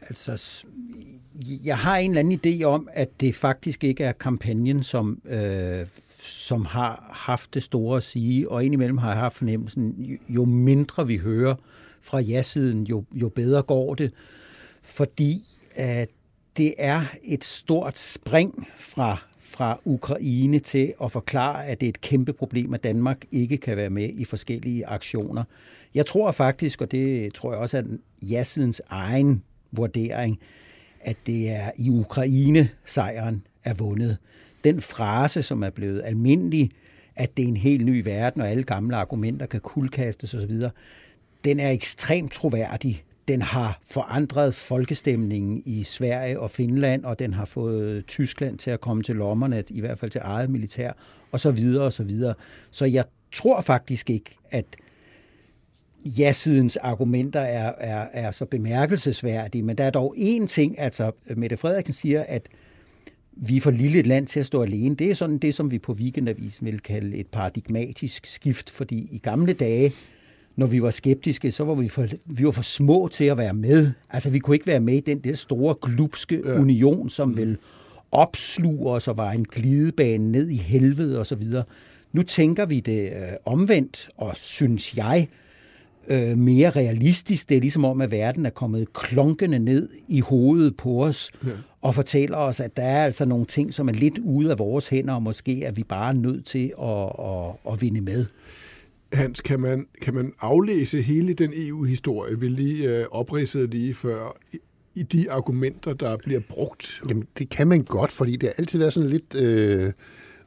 Altså, 0.00 0.64
jeg 1.64 1.78
har 1.78 1.96
en 1.96 2.10
eller 2.10 2.20
anden 2.20 2.40
idé 2.44 2.64
om, 2.64 2.88
at 2.92 3.20
det 3.20 3.34
faktisk 3.34 3.84
ikke 3.84 4.04
er 4.04 4.12
kampagnen, 4.12 4.82
som, 4.82 5.22
øh, 5.24 5.86
som 6.18 6.64
har 6.64 7.10
haft 7.12 7.54
det 7.54 7.62
store 7.62 7.96
at 7.96 8.02
sige, 8.02 8.50
og 8.50 8.64
indimellem 8.64 8.98
har 8.98 9.10
jeg 9.10 9.18
haft 9.18 9.36
fornemmelsen, 9.36 10.18
jo 10.28 10.44
mindre 10.44 11.06
vi 11.06 11.16
hører 11.16 11.54
fra 12.00 12.18
ja-siden, 12.18 12.84
jo, 12.84 13.04
jo 13.12 13.28
bedre 13.28 13.62
går 13.62 13.94
det, 13.94 14.12
fordi 14.82 15.42
at 15.74 16.08
det 16.56 16.74
er 16.78 17.02
et 17.24 17.44
stort 17.44 17.98
spring 17.98 18.68
fra 18.78 19.29
fra 19.50 19.80
Ukraine 19.84 20.58
til 20.58 20.92
at 21.02 21.12
forklare, 21.12 21.66
at 21.66 21.80
det 21.80 21.86
er 21.86 21.90
et 21.90 22.00
kæmpe 22.00 22.32
problem, 22.32 22.74
at 22.74 22.84
Danmark 22.84 23.24
ikke 23.30 23.56
kan 23.56 23.76
være 23.76 23.90
med 23.90 24.10
i 24.12 24.24
forskellige 24.24 24.86
aktioner. 24.86 25.44
Jeg 25.94 26.06
tror 26.06 26.32
faktisk, 26.32 26.80
og 26.80 26.90
det 26.90 27.34
tror 27.34 27.52
jeg 27.52 27.60
også 27.60 27.78
er 27.78 27.82
ja-sidens 28.22 28.82
egen 28.88 29.42
vurdering, 29.72 30.38
at 31.00 31.16
det 31.26 31.50
er 31.50 31.70
i 31.76 31.90
Ukraine 31.90 32.68
sejren 32.84 33.46
er 33.64 33.74
vundet. 33.74 34.16
Den 34.64 34.80
frase, 34.80 35.42
som 35.42 35.62
er 35.62 35.70
blevet 35.70 36.02
almindelig, 36.04 36.70
at 37.16 37.36
det 37.36 37.42
er 37.42 37.48
en 37.48 37.56
helt 37.56 37.84
ny 37.84 38.02
verden, 38.04 38.42
og 38.42 38.50
alle 38.50 38.62
gamle 38.62 38.96
argumenter 38.96 39.46
kan 39.46 39.60
kuldkastes 39.60 40.34
osv., 40.34 40.62
den 41.44 41.60
er 41.60 41.70
ekstremt 41.70 42.32
troværdig 42.32 43.04
den 43.30 43.42
har 43.42 43.80
forandret 43.86 44.54
folkestemningen 44.54 45.62
i 45.66 45.84
Sverige 45.84 46.40
og 46.40 46.50
Finland, 46.50 47.04
og 47.04 47.18
den 47.18 47.34
har 47.34 47.44
fået 47.44 48.06
Tyskland 48.06 48.58
til 48.58 48.70
at 48.70 48.80
komme 48.80 49.02
til 49.02 49.16
lommerne, 49.16 49.64
i 49.70 49.80
hvert 49.80 49.98
fald 49.98 50.10
til 50.10 50.20
eget 50.24 50.50
militær, 50.50 50.92
og 51.32 51.40
så 51.40 51.50
videre 51.50 51.84
og 51.84 51.92
så 51.92 52.04
videre. 52.04 52.34
Så 52.70 52.84
jeg 52.84 53.04
tror 53.32 53.60
faktisk 53.60 54.10
ikke, 54.10 54.38
at 54.50 54.64
ja-sidens 56.04 56.76
argumenter 56.76 57.40
er, 57.40 57.72
er, 57.78 58.06
er 58.12 58.30
så 58.30 58.44
bemærkelsesværdige, 58.44 59.62
men 59.62 59.78
der 59.78 59.84
er 59.84 59.90
dog 59.90 60.14
én 60.18 60.46
ting, 60.46 60.78
altså 60.78 61.12
Mette 61.36 61.56
Frederiksen 61.56 61.94
siger, 61.94 62.24
at 62.28 62.48
vi 63.32 63.56
er 63.56 63.60
for 63.60 63.70
lille 63.70 63.98
et 63.98 64.06
land 64.06 64.26
til 64.26 64.40
at 64.40 64.46
stå 64.46 64.62
alene. 64.62 64.94
Det 64.94 65.10
er 65.10 65.14
sådan 65.14 65.38
det, 65.38 65.54
som 65.54 65.70
vi 65.70 65.78
på 65.78 65.92
Weekendavisen 65.92 66.66
vil 66.66 66.80
kalde 66.80 67.16
et 67.16 67.26
paradigmatisk 67.26 68.26
skift, 68.26 68.70
fordi 68.70 69.08
i 69.12 69.18
gamle 69.18 69.52
dage, 69.52 69.92
når 70.60 70.66
vi 70.66 70.82
var 70.82 70.90
skeptiske, 70.90 71.50
så 71.50 71.64
var 71.64 71.74
vi 71.74 71.88
for, 71.88 72.06
vi 72.24 72.44
var 72.44 72.50
for 72.50 72.62
små 72.62 73.08
til 73.12 73.24
at 73.24 73.38
være 73.38 73.54
med. 73.54 73.92
Altså, 74.10 74.30
vi 74.30 74.38
kunne 74.38 74.56
ikke 74.56 74.66
være 74.66 74.80
med 74.80 74.94
i 74.94 75.00
den 75.00 75.18
der 75.18 75.34
store 75.34 75.74
glupske 75.82 76.42
ja. 76.44 76.60
union, 76.60 77.10
som 77.10 77.28
mm. 77.28 77.36
vil 77.36 77.56
opsluge 78.12 78.90
os 78.90 79.08
og 79.08 79.16
var 79.16 79.30
en 79.30 79.44
glidebane 79.44 80.32
ned 80.32 80.48
i 80.48 80.56
helvede 80.56 81.18
og 81.18 81.26
så 81.26 81.34
videre. 81.34 81.64
Nu 82.12 82.22
tænker 82.22 82.66
vi 82.66 82.80
det 82.80 83.06
øh, 83.06 83.32
omvendt, 83.44 84.08
og 84.16 84.32
synes 84.36 84.96
jeg, 84.96 85.28
øh, 86.08 86.38
mere 86.38 86.70
realistisk. 86.70 87.48
Det 87.48 87.56
er 87.56 87.60
ligesom 87.60 87.84
om, 87.84 88.00
at 88.00 88.10
verden 88.10 88.46
er 88.46 88.50
kommet 88.50 88.92
klonkende 88.92 89.58
ned 89.58 89.88
i 90.08 90.20
hovedet 90.20 90.76
på 90.76 91.04
os 91.04 91.30
ja. 91.46 91.50
og 91.80 91.94
fortæller 91.94 92.36
os, 92.36 92.60
at 92.60 92.76
der 92.76 92.82
er 92.82 93.04
altså 93.04 93.24
nogle 93.24 93.46
ting, 93.46 93.74
som 93.74 93.88
er 93.88 93.92
lidt 93.92 94.18
ude 94.18 94.50
af 94.50 94.58
vores 94.58 94.88
hænder, 94.88 95.14
og 95.14 95.22
måske 95.22 95.64
er 95.64 95.72
vi 95.72 95.82
bare 95.82 96.14
nødt 96.14 96.46
til 96.46 96.72
at, 96.82 97.12
at, 97.18 97.72
at 97.72 97.82
vinde 97.82 98.00
med. 98.00 98.26
Hans, 99.12 99.40
kan 99.40 99.60
man, 99.60 99.86
kan 100.02 100.14
man 100.14 100.32
aflæse 100.40 101.02
hele 101.02 101.34
den 101.34 101.52
EU-historie, 101.54 102.40
vi 102.40 102.48
lige 102.48 102.88
øh, 102.88 103.06
opridsede 103.10 103.66
lige 103.66 103.94
før, 103.94 104.36
i, 104.52 104.58
i 104.94 105.02
de 105.02 105.30
argumenter, 105.30 105.92
der 105.92 106.16
bliver 106.24 106.40
brugt? 106.48 107.02
Jamen, 107.08 107.26
det 107.38 107.48
kan 107.48 107.66
man 107.66 107.82
godt, 107.82 108.12
fordi 108.12 108.36
det 108.36 108.42
har 108.42 108.54
altid 108.58 108.78
været 108.78 108.92
sådan 108.92 109.08
lidt... 109.08 109.36
Øh 109.36 109.92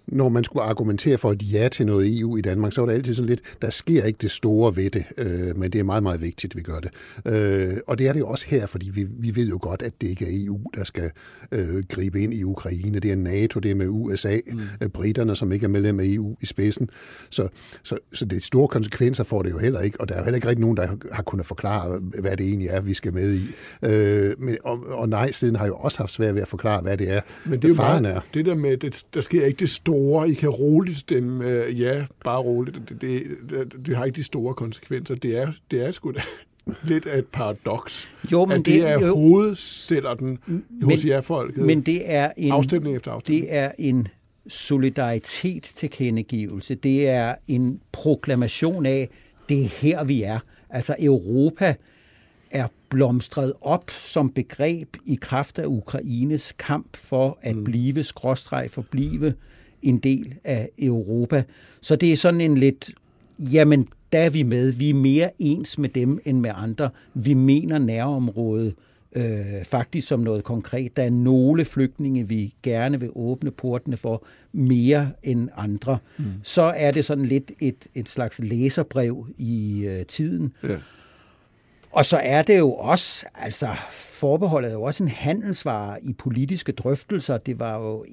når 0.07 0.29
man 0.29 0.43
skulle 0.43 0.63
argumentere 0.63 1.17
for 1.17 1.31
et 1.31 1.53
ja 1.53 1.67
til 1.67 1.85
noget 1.85 2.19
EU 2.19 2.37
i 2.37 2.41
Danmark, 2.41 2.73
så 2.73 2.81
var 2.81 2.87
det 2.87 2.93
altid 2.93 3.13
sådan 3.13 3.29
lidt, 3.29 3.41
der 3.61 3.69
sker 3.69 4.03
ikke 4.03 4.17
det 4.21 4.31
store 4.31 4.75
ved 4.75 4.89
det, 4.89 5.05
øh, 5.17 5.57
men 5.57 5.71
det 5.71 5.79
er 5.79 5.83
meget, 5.83 6.03
meget 6.03 6.21
vigtigt, 6.21 6.53
at 6.53 6.57
vi 6.57 6.61
gør 6.61 6.79
det. 6.79 6.91
Øh, 7.25 7.77
og 7.87 7.97
det 7.97 8.07
er 8.07 8.13
det 8.13 8.19
jo 8.19 8.27
også 8.27 8.45
her, 8.47 8.65
fordi 8.65 8.89
vi, 8.89 9.07
vi 9.19 9.35
ved 9.35 9.47
jo 9.47 9.57
godt, 9.61 9.81
at 9.81 9.93
det 10.01 10.07
ikke 10.07 10.25
er 10.25 10.45
EU, 10.45 10.59
der 10.75 10.83
skal 10.83 11.11
øh, 11.51 11.83
gribe 11.89 12.21
ind 12.21 12.33
i 12.33 12.43
Ukraine. 12.43 12.99
Det 12.99 13.11
er 13.11 13.15
NATO, 13.15 13.59
det 13.59 13.71
er 13.71 13.75
med 13.75 13.87
USA, 13.89 14.37
mm. 14.51 14.59
øh, 14.81 14.89
britterne, 14.89 15.35
som 15.35 15.51
ikke 15.51 15.63
er 15.63 15.69
medlem 15.69 15.99
af 15.99 16.05
EU 16.05 16.35
i 16.41 16.45
spidsen. 16.45 16.89
Så, 17.29 17.47
så, 17.83 17.97
så 18.13 18.25
det 18.25 18.35
er 18.37 18.41
store 18.41 18.67
konsekvenser 18.67 19.23
for 19.23 19.41
det 19.41 19.51
jo 19.51 19.57
heller 19.57 19.81
ikke, 19.81 20.01
og 20.01 20.09
der 20.09 20.15
er 20.15 20.19
jo 20.19 20.23
heller 20.23 20.35
ikke 20.35 20.47
rigtig 20.47 20.61
nogen, 20.61 20.77
der 20.77 20.87
har 21.11 21.23
kunnet 21.23 21.45
forklare, 21.45 21.99
hvad 21.99 22.37
det 22.37 22.47
egentlig 22.47 22.69
er, 22.69 22.81
vi 22.81 22.93
skal 22.93 23.13
med 23.13 23.33
i. 23.33 23.43
Øh, 23.83 24.35
men, 24.39 24.57
og, 24.63 24.79
og 24.87 25.09
nej-siden 25.09 25.55
har 25.55 25.67
jo 25.67 25.75
også 25.75 25.97
haft 25.97 26.11
svært 26.11 26.35
ved 26.35 26.41
at 26.41 26.47
forklare, 26.47 26.81
hvad 26.81 26.97
det 26.97 27.11
er, 27.11 27.21
men 27.45 27.61
det 27.61 27.71
er 27.71 27.75
faren 27.75 28.05
er. 28.05 28.19
Det 28.33 28.45
der 28.45 28.55
med, 28.55 28.77
det, 28.77 29.05
der 29.13 29.21
sker 29.21 29.45
ikke 29.45 29.59
det 29.59 29.69
store 29.69 29.92
store. 29.93 30.29
I 30.29 30.33
kan 30.33 30.49
roligt 30.49 30.97
stemme 30.97 31.49
øh, 31.49 31.81
ja, 31.81 32.05
bare 32.23 32.39
roligt. 32.39 32.89
Det, 32.89 33.01
det, 33.01 33.23
det, 33.49 33.73
det 33.85 33.97
har 33.97 34.05
ikke 34.05 34.15
de 34.15 34.23
store 34.23 34.53
konsekvenser. 34.53 35.15
Det 35.15 35.37
er, 35.37 35.51
det 35.71 35.85
er 35.85 35.91
sgu 35.91 36.11
da 36.11 36.21
lidt 36.93 37.05
af 37.05 37.17
et 37.17 37.27
paradoks. 37.27 38.09
Jo, 38.31 38.45
men 38.45 38.59
at 38.59 38.65
det, 38.65 38.73
det 38.73 38.87
er 38.87 38.99
jo, 38.99 39.15
hovedsætter 39.15 40.15
men, 40.19 40.39
hos 40.81 41.05
jer-folket. 41.05 41.65
Men 41.65 41.81
det 41.81 42.11
er 42.11 42.31
en, 42.37 42.51
afstemning 42.51 42.95
efter 42.95 43.11
afstemning. 43.11 43.45
Det 43.45 43.55
er 43.55 43.71
en 43.77 44.07
solidaritetstilkendegivelse. 44.47 46.75
Det 46.75 47.07
er 47.07 47.35
en 47.47 47.81
proklamation 47.91 48.85
af, 48.85 49.09
det 49.49 49.63
er 49.63 49.67
her, 49.81 50.03
vi 50.03 50.23
er. 50.23 50.39
Altså 50.69 50.95
Europa 50.99 51.75
er 52.51 52.67
blomstret 52.89 53.53
op 53.61 53.89
som 53.89 54.29
begreb 54.29 54.97
i 55.05 55.17
kraft 55.21 55.59
af 55.59 55.65
Ukraines 55.65 56.51
kamp 56.51 56.97
for 56.97 57.37
at 57.41 57.55
mm. 57.55 57.63
blive, 57.63 58.03
skråstreg 58.03 58.71
forblive 58.71 59.33
en 59.83 59.97
del 59.97 60.35
af 60.43 60.69
Europa. 60.79 61.43
Så 61.81 61.95
det 61.95 62.11
er 62.11 62.17
sådan 62.17 62.41
en 62.41 62.57
lidt, 62.57 62.91
jamen, 63.39 63.87
der 64.11 64.19
er 64.19 64.29
vi 64.29 64.43
med. 64.43 64.71
Vi 64.71 64.89
er 64.89 64.93
mere 64.93 65.29
ens 65.39 65.77
med 65.77 65.89
dem 65.89 66.19
end 66.25 66.39
med 66.39 66.51
andre. 66.55 66.89
Vi 67.13 67.33
mener 67.33 67.77
nærområdet 67.77 68.75
øh, 69.15 69.63
faktisk 69.63 70.07
som 70.07 70.19
noget 70.19 70.43
konkret. 70.43 70.97
Der 70.97 71.03
er 71.03 71.09
nogle 71.09 71.65
flygtninge, 71.65 72.27
vi 72.27 72.53
gerne 72.63 72.99
vil 72.99 73.09
åbne 73.15 73.51
portene 73.51 73.97
for 73.97 74.23
mere 74.51 75.11
end 75.23 75.49
andre. 75.55 75.97
Mm. 76.17 76.25
Så 76.43 76.61
er 76.61 76.91
det 76.91 77.05
sådan 77.05 77.25
lidt 77.25 77.51
et, 77.59 77.87
et 77.95 78.09
slags 78.09 78.39
læserbrev 78.39 79.27
i 79.37 79.85
øh, 79.85 80.05
tiden. 80.05 80.53
Ja. 80.63 80.77
Og 81.91 82.05
så 82.05 82.17
er 82.17 82.41
det 82.41 82.59
jo 82.59 82.73
også, 82.73 83.25
altså 83.35 83.67
forbeholdet 83.91 84.69
er 84.69 84.73
jo 84.73 84.83
også 84.83 85.03
en 85.03 85.09
handelsvare 85.09 86.03
i 86.03 86.13
politiske 86.13 86.71
drøftelser. 86.71 87.37
Det 87.37 87.59
var 87.59 87.77
jo 87.77 88.05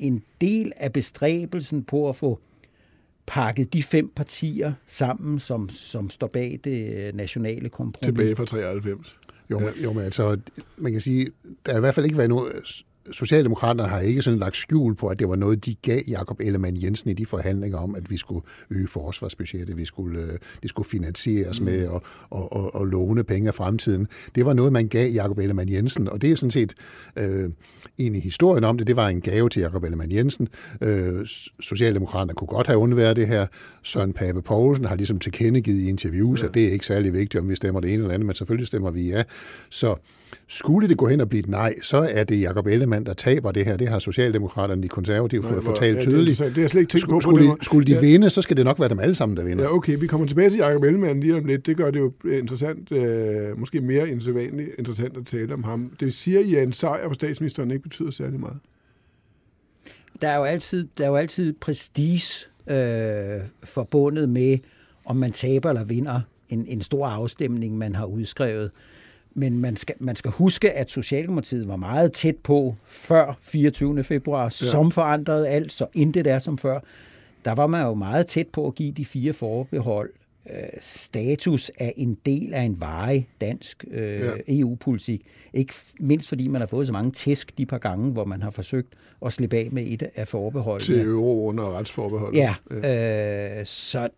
en 0.00 0.22
del 0.40 0.72
af 0.76 0.92
bestræbelsen 0.92 1.84
på 1.84 2.08
at 2.08 2.16
få 2.16 2.40
pakket 3.26 3.72
de 3.72 3.82
fem 3.82 4.12
partier 4.16 4.72
sammen, 4.86 5.38
som, 5.38 5.68
som 5.68 6.10
står 6.10 6.26
bag 6.26 6.60
det 6.64 6.94
øh, 6.94 7.14
nationale 7.14 7.68
kompromis. 7.68 8.06
Tilbage 8.06 8.36
fra 8.36 8.44
93. 8.44 9.18
Jo, 9.50 9.60
ja. 9.60 9.70
jo 9.84 9.92
men 9.92 10.04
altså, 10.04 10.38
man 10.76 10.92
kan 10.92 11.00
sige, 11.00 11.30
der 11.66 11.72
har 11.72 11.78
i 11.78 11.80
hvert 11.80 11.94
fald 11.94 12.06
ikke 12.06 12.18
været 12.18 12.28
nogen 12.28 12.52
Socialdemokraterne 13.12 13.88
har 13.88 13.98
ikke 13.98 14.22
sådan 14.22 14.38
lagt 14.38 14.56
skjul 14.56 14.94
på, 14.94 15.06
at 15.06 15.18
det 15.18 15.28
var 15.28 15.36
noget, 15.36 15.66
de 15.66 15.74
gav 15.74 16.00
Jakob 16.08 16.40
Ellemann 16.40 16.82
Jensen 16.82 17.10
i 17.10 17.14
de 17.14 17.26
forhandlinger 17.26 17.78
om, 17.78 17.94
at 17.94 18.10
vi 18.10 18.16
skulle 18.16 18.46
øge 18.70 18.88
forsvarsbudgettet, 18.88 19.76
vi 19.76 19.84
skulle, 19.84 20.20
øh, 20.20 20.38
det 20.62 20.70
skulle 20.70 20.88
finansieres 20.88 21.60
mm. 21.60 21.64
med 21.64 21.86
og, 21.86 22.02
og, 22.30 22.52
og, 22.52 22.74
og 22.74 22.86
låne 22.86 23.24
penge 23.24 23.48
af 23.48 23.54
fremtiden. 23.54 24.08
Det 24.34 24.46
var 24.46 24.52
noget, 24.52 24.72
man 24.72 24.88
gav 24.88 25.10
Jakob 25.10 25.38
Ellemann 25.38 25.72
Jensen, 25.72 26.08
og 26.08 26.22
det 26.22 26.32
er 26.32 26.36
sådan 26.36 26.50
set 26.50 26.74
øh, 27.16 27.50
en 27.98 28.14
i 28.14 28.20
historien 28.20 28.64
om 28.64 28.78
det, 28.78 28.86
det 28.86 28.96
var 28.96 29.08
en 29.08 29.20
gave 29.20 29.48
til 29.48 29.60
Jakob 29.60 29.84
Ellemann 29.84 30.12
Jensen. 30.12 30.48
Øh, 30.80 31.26
Socialdemokraterne 31.60 32.34
kunne 32.34 32.48
godt 32.48 32.66
have 32.66 32.78
undværet 32.78 33.16
det 33.16 33.26
her. 33.26 33.46
Søren 33.82 34.12
Pape 34.12 34.42
Poulsen 34.42 34.84
har 34.84 34.96
ligesom 34.96 35.18
tilkendegivet 35.18 35.80
i 35.80 35.88
interviews, 35.88 36.42
ja. 36.42 36.48
at 36.48 36.54
det 36.54 36.64
er 36.64 36.72
ikke 36.72 36.86
særlig 36.86 37.12
vigtigt, 37.12 37.40
om 37.40 37.48
vi 37.48 37.54
stemmer 37.54 37.80
det 37.80 37.92
ene 37.92 38.02
eller 38.02 38.14
andet, 38.14 38.26
men 38.26 38.34
selvfølgelig 38.34 38.66
stemmer 38.66 38.90
vi 38.90 39.08
ja. 39.08 39.22
Så 39.70 39.96
skulle 40.48 40.88
det 40.88 40.96
gå 40.96 41.08
hen 41.08 41.20
og 41.20 41.28
blive 41.28 41.38
et 41.38 41.48
nej, 41.48 41.74
så 41.82 42.08
er 42.10 42.24
det 42.24 42.40
Jacob 42.40 42.66
Ellemann, 42.66 43.06
der 43.06 43.14
taber 43.14 43.52
det 43.52 43.64
her. 43.64 43.76
Det 43.76 43.88
har 43.88 43.98
Socialdemokraterne, 43.98 44.82
de 44.82 44.88
konservative, 44.88 45.42
fået 45.42 45.64
fortalt 45.64 45.96
ja, 45.96 46.00
tydeligt. 46.00 46.38
Det, 46.38 46.56
det 46.56 46.64
er 46.64 46.68
slet 46.68 46.80
ikke 46.80 46.90
tænkt 46.90 47.08
på. 47.08 47.20
Skulle, 47.20 47.46
de, 47.46 47.56
skulle 47.62 47.86
de 47.86 47.92
ja. 47.92 48.00
vinde, 48.00 48.30
så 48.30 48.42
skal 48.42 48.56
det 48.56 48.64
nok 48.64 48.80
være 48.80 48.88
dem 48.88 48.98
alle 49.00 49.14
sammen, 49.14 49.36
der 49.36 49.44
vinder. 49.44 49.64
Ja, 49.64 49.74
okay. 49.74 49.98
Vi 49.98 50.06
kommer 50.06 50.26
tilbage 50.26 50.50
til 50.50 50.58
Jacob 50.58 50.82
Ellemann 50.82 51.20
lige 51.20 51.36
om 51.36 51.44
lidt. 51.44 51.66
Det 51.66 51.76
gør 51.76 51.90
det 51.90 52.00
jo 52.00 52.12
interessant, 52.24 52.92
øh, 52.92 53.58
måske 53.58 53.80
mere 53.80 54.08
end 54.08 54.20
sædvanligt 54.20 54.70
interessant 54.78 55.16
at 55.16 55.26
tale 55.26 55.54
om 55.54 55.64
ham. 55.64 55.92
Det 56.00 56.14
siger 56.14 56.40
I, 56.40 56.54
at 56.54 56.62
en 56.62 56.72
sejr 56.72 57.08
for 57.08 57.14
statsministeren 57.14 57.70
ikke 57.70 57.82
betyder 57.82 58.10
særlig 58.10 58.40
meget? 58.40 58.56
Der 60.22 60.28
er 60.28 60.36
jo 60.36 60.44
altid, 60.44 60.88
der 60.98 61.04
er 61.04 61.08
jo 61.08 61.16
altid 61.16 61.52
prestige 61.60 62.46
øh, 62.70 63.40
forbundet 63.64 64.28
med, 64.28 64.58
om 65.04 65.16
man 65.16 65.32
taber 65.32 65.68
eller 65.68 65.84
vinder 65.84 66.20
en, 66.48 66.66
en 66.68 66.82
stor 66.82 67.06
afstemning, 67.06 67.78
man 67.78 67.94
har 67.94 68.04
udskrevet. 68.04 68.70
Men 69.40 69.58
man 69.58 69.76
skal, 69.76 69.94
man 69.98 70.16
skal 70.16 70.30
huske, 70.30 70.72
at 70.72 70.90
Socialdemokratiet 70.90 71.68
var 71.68 71.76
meget 71.76 72.12
tæt 72.12 72.36
på 72.36 72.74
før 72.84 73.38
24. 73.40 74.04
februar, 74.04 74.44
ja. 74.44 74.50
som 74.50 74.90
forandrede 74.90 75.48
alt, 75.48 75.72
så 75.72 75.86
intet 75.94 76.26
er 76.26 76.38
som 76.38 76.58
før. 76.58 76.80
Der 77.44 77.52
var 77.52 77.66
man 77.66 77.82
jo 77.82 77.94
meget 77.94 78.26
tæt 78.26 78.46
på 78.48 78.66
at 78.66 78.74
give 78.74 78.92
de 78.92 79.04
fire 79.04 79.32
forbehold 79.32 80.10
øh, 80.50 80.68
status 80.80 81.70
af 81.78 81.92
en 81.96 82.18
del 82.26 82.54
af 82.54 82.62
en 82.62 82.80
varig 82.80 83.28
dansk 83.40 83.84
øh, 83.90 84.20
ja. 84.20 84.30
EU-politik. 84.48 85.22
Ikke 85.52 85.74
mindst 86.00 86.28
fordi 86.28 86.48
man 86.48 86.60
har 86.60 86.66
fået 86.66 86.86
så 86.86 86.92
mange 86.92 87.10
tæsk 87.10 87.58
de 87.58 87.66
par 87.66 87.78
gange, 87.78 88.12
hvor 88.12 88.24
man 88.24 88.42
har 88.42 88.50
forsøgt 88.50 88.94
at 89.26 89.32
slippe 89.32 89.56
af 89.56 89.68
med 89.72 89.84
et 89.86 90.02
af 90.14 90.28
forbeholdene. 90.28 90.98
Til 90.98 91.06
euro 91.06 91.48
under 91.48 91.78
retsforbeholdet. 91.78 92.38
Ja, 92.38 92.54
ja. 92.70 93.58
Øh, 93.58 93.66
så 93.66 94.08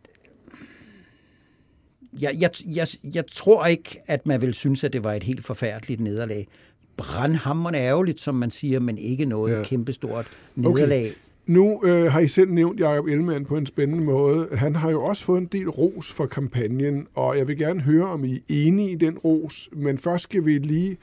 jeg, 2.21 2.37
jeg, 2.41 2.51
jeg, 2.67 2.87
jeg 3.15 3.25
tror 3.33 3.67
ikke, 3.67 4.01
at 4.07 4.27
man 4.27 4.41
vil 4.41 4.55
synes, 4.55 4.85
at 4.85 4.93
det 4.93 5.05
var 5.05 5.13
et 5.13 5.23
helt 5.23 5.45
forfærdeligt 5.45 6.01
nederlag. 6.01 6.49
Brandhammerne 6.97 7.79
ærgerligt, 7.79 8.21
som 8.21 8.35
man 8.35 8.51
siger, 8.51 8.81
men 8.81 8.99
ikke 8.99 9.25
noget 9.25 9.59
ja. 9.59 9.63
kæmpestort 9.63 10.27
nederlag. 10.57 11.01
Okay. 11.01 11.13
Nu 11.47 11.83
øh, 11.85 12.13
har 12.13 12.21
I 12.21 12.29
selv 12.29 12.51
nævnt 12.51 12.81
Jacob 12.81 13.07
Ellemann 13.07 13.45
på 13.45 13.57
en 13.57 13.67
spændende 13.67 14.05
måde. 14.05 14.49
Han 14.53 14.77
har 14.77 14.91
jo 14.91 15.05
også 15.05 15.25
fået 15.25 15.41
en 15.41 15.49
del 15.53 15.69
ros 15.71 16.13
for 16.13 16.27
kampagnen, 16.27 17.07
og 17.15 17.39
jeg 17.39 17.49
vil 17.49 17.59
gerne 17.59 17.81
høre, 17.81 18.07
om 18.07 18.25
I 18.25 18.35
er 18.35 18.39
enige 18.49 18.91
i 18.91 18.95
den 18.95 19.19
ros. 19.19 19.69
Men 19.73 19.99
først 19.99 20.25
skal 20.25 20.45
vi 20.45 20.59
lige 20.59 20.97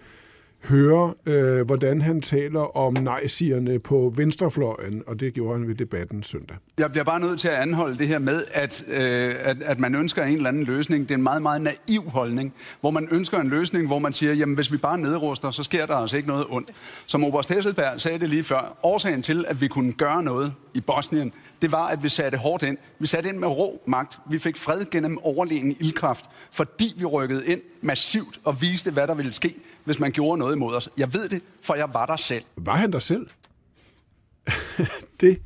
høre, 0.63 1.13
øh, 1.25 1.65
hvordan 1.65 2.01
han 2.01 2.21
taler 2.21 2.77
om 2.77 2.93
nej-sigerne 2.93 3.79
på 3.79 4.13
venstrefløjen, 4.15 5.03
og 5.07 5.19
det 5.19 5.33
gjorde 5.33 5.59
han 5.59 5.67
ved 5.67 5.75
debatten 5.75 6.23
søndag. 6.23 6.57
Jeg 6.77 6.91
bliver 6.91 7.03
bare 7.03 7.19
nødt 7.19 7.39
til 7.39 7.47
at 7.47 7.53
anholde 7.53 7.97
det 7.97 8.07
her 8.07 8.19
med, 8.19 8.43
at, 8.51 8.83
øh, 8.87 9.35
at, 9.39 9.57
at 9.61 9.79
man 9.79 9.95
ønsker 9.95 10.23
en 10.23 10.35
eller 10.35 10.49
anden 10.49 10.63
løsning. 10.63 11.03
Det 11.03 11.11
er 11.11 11.17
en 11.17 11.23
meget, 11.23 11.41
meget 11.41 11.61
naiv 11.61 12.09
holdning, 12.09 12.53
hvor 12.81 12.91
man 12.91 13.07
ønsker 13.11 13.39
en 13.39 13.49
løsning, 13.49 13.87
hvor 13.87 13.99
man 13.99 14.13
siger, 14.13 14.33
jamen 14.33 14.55
hvis 14.55 14.71
vi 14.71 14.77
bare 14.77 14.97
nedruster, 14.97 15.51
så 15.51 15.63
sker 15.63 15.85
der 15.85 15.95
altså 15.95 16.17
ikke 16.17 16.29
noget 16.29 16.45
ondt. 16.49 16.71
Som 17.05 17.23
Oberst 17.23 17.53
Hesselberg 17.53 18.01
sagde 18.01 18.19
det 18.19 18.29
lige 18.29 18.43
før, 18.43 18.77
årsagen 18.83 19.21
til, 19.21 19.45
at 19.47 19.61
vi 19.61 19.67
kunne 19.67 19.91
gøre 19.91 20.23
noget 20.23 20.53
i 20.73 20.81
Bosnien, 20.81 21.33
det 21.61 21.71
var, 21.71 21.87
at 21.87 22.03
vi 22.03 22.09
satte 22.09 22.37
hårdt 22.37 22.63
ind. 22.63 22.77
Vi 22.99 23.07
satte 23.07 23.29
ind 23.29 23.37
med 23.37 23.47
rå 23.47 23.81
magt. 23.85 24.19
Vi 24.29 24.39
fik 24.39 24.57
fred 24.57 24.85
gennem 24.91 25.17
overlegen 25.17 25.71
ildkraft, 25.79 26.25
fordi 26.51 26.93
vi 26.97 27.05
rykkede 27.05 27.47
ind 27.47 27.61
massivt 27.81 28.39
og 28.43 28.61
viste, 28.61 28.91
hvad 28.91 29.07
der 29.07 29.13
ville 29.15 29.33
ske, 29.33 29.55
hvis 29.83 29.99
man 29.99 30.11
gjorde 30.11 30.39
noget 30.39 30.55
imod 30.55 30.75
os. 30.75 30.89
Jeg 30.97 31.13
ved 31.13 31.29
det, 31.29 31.41
for 31.61 31.75
jeg 31.75 31.93
var 31.93 32.05
der 32.05 32.15
selv. 32.15 32.43
Var 32.55 32.75
han 32.75 32.91
der 32.91 32.99
selv? 32.99 33.27
det 35.21 35.41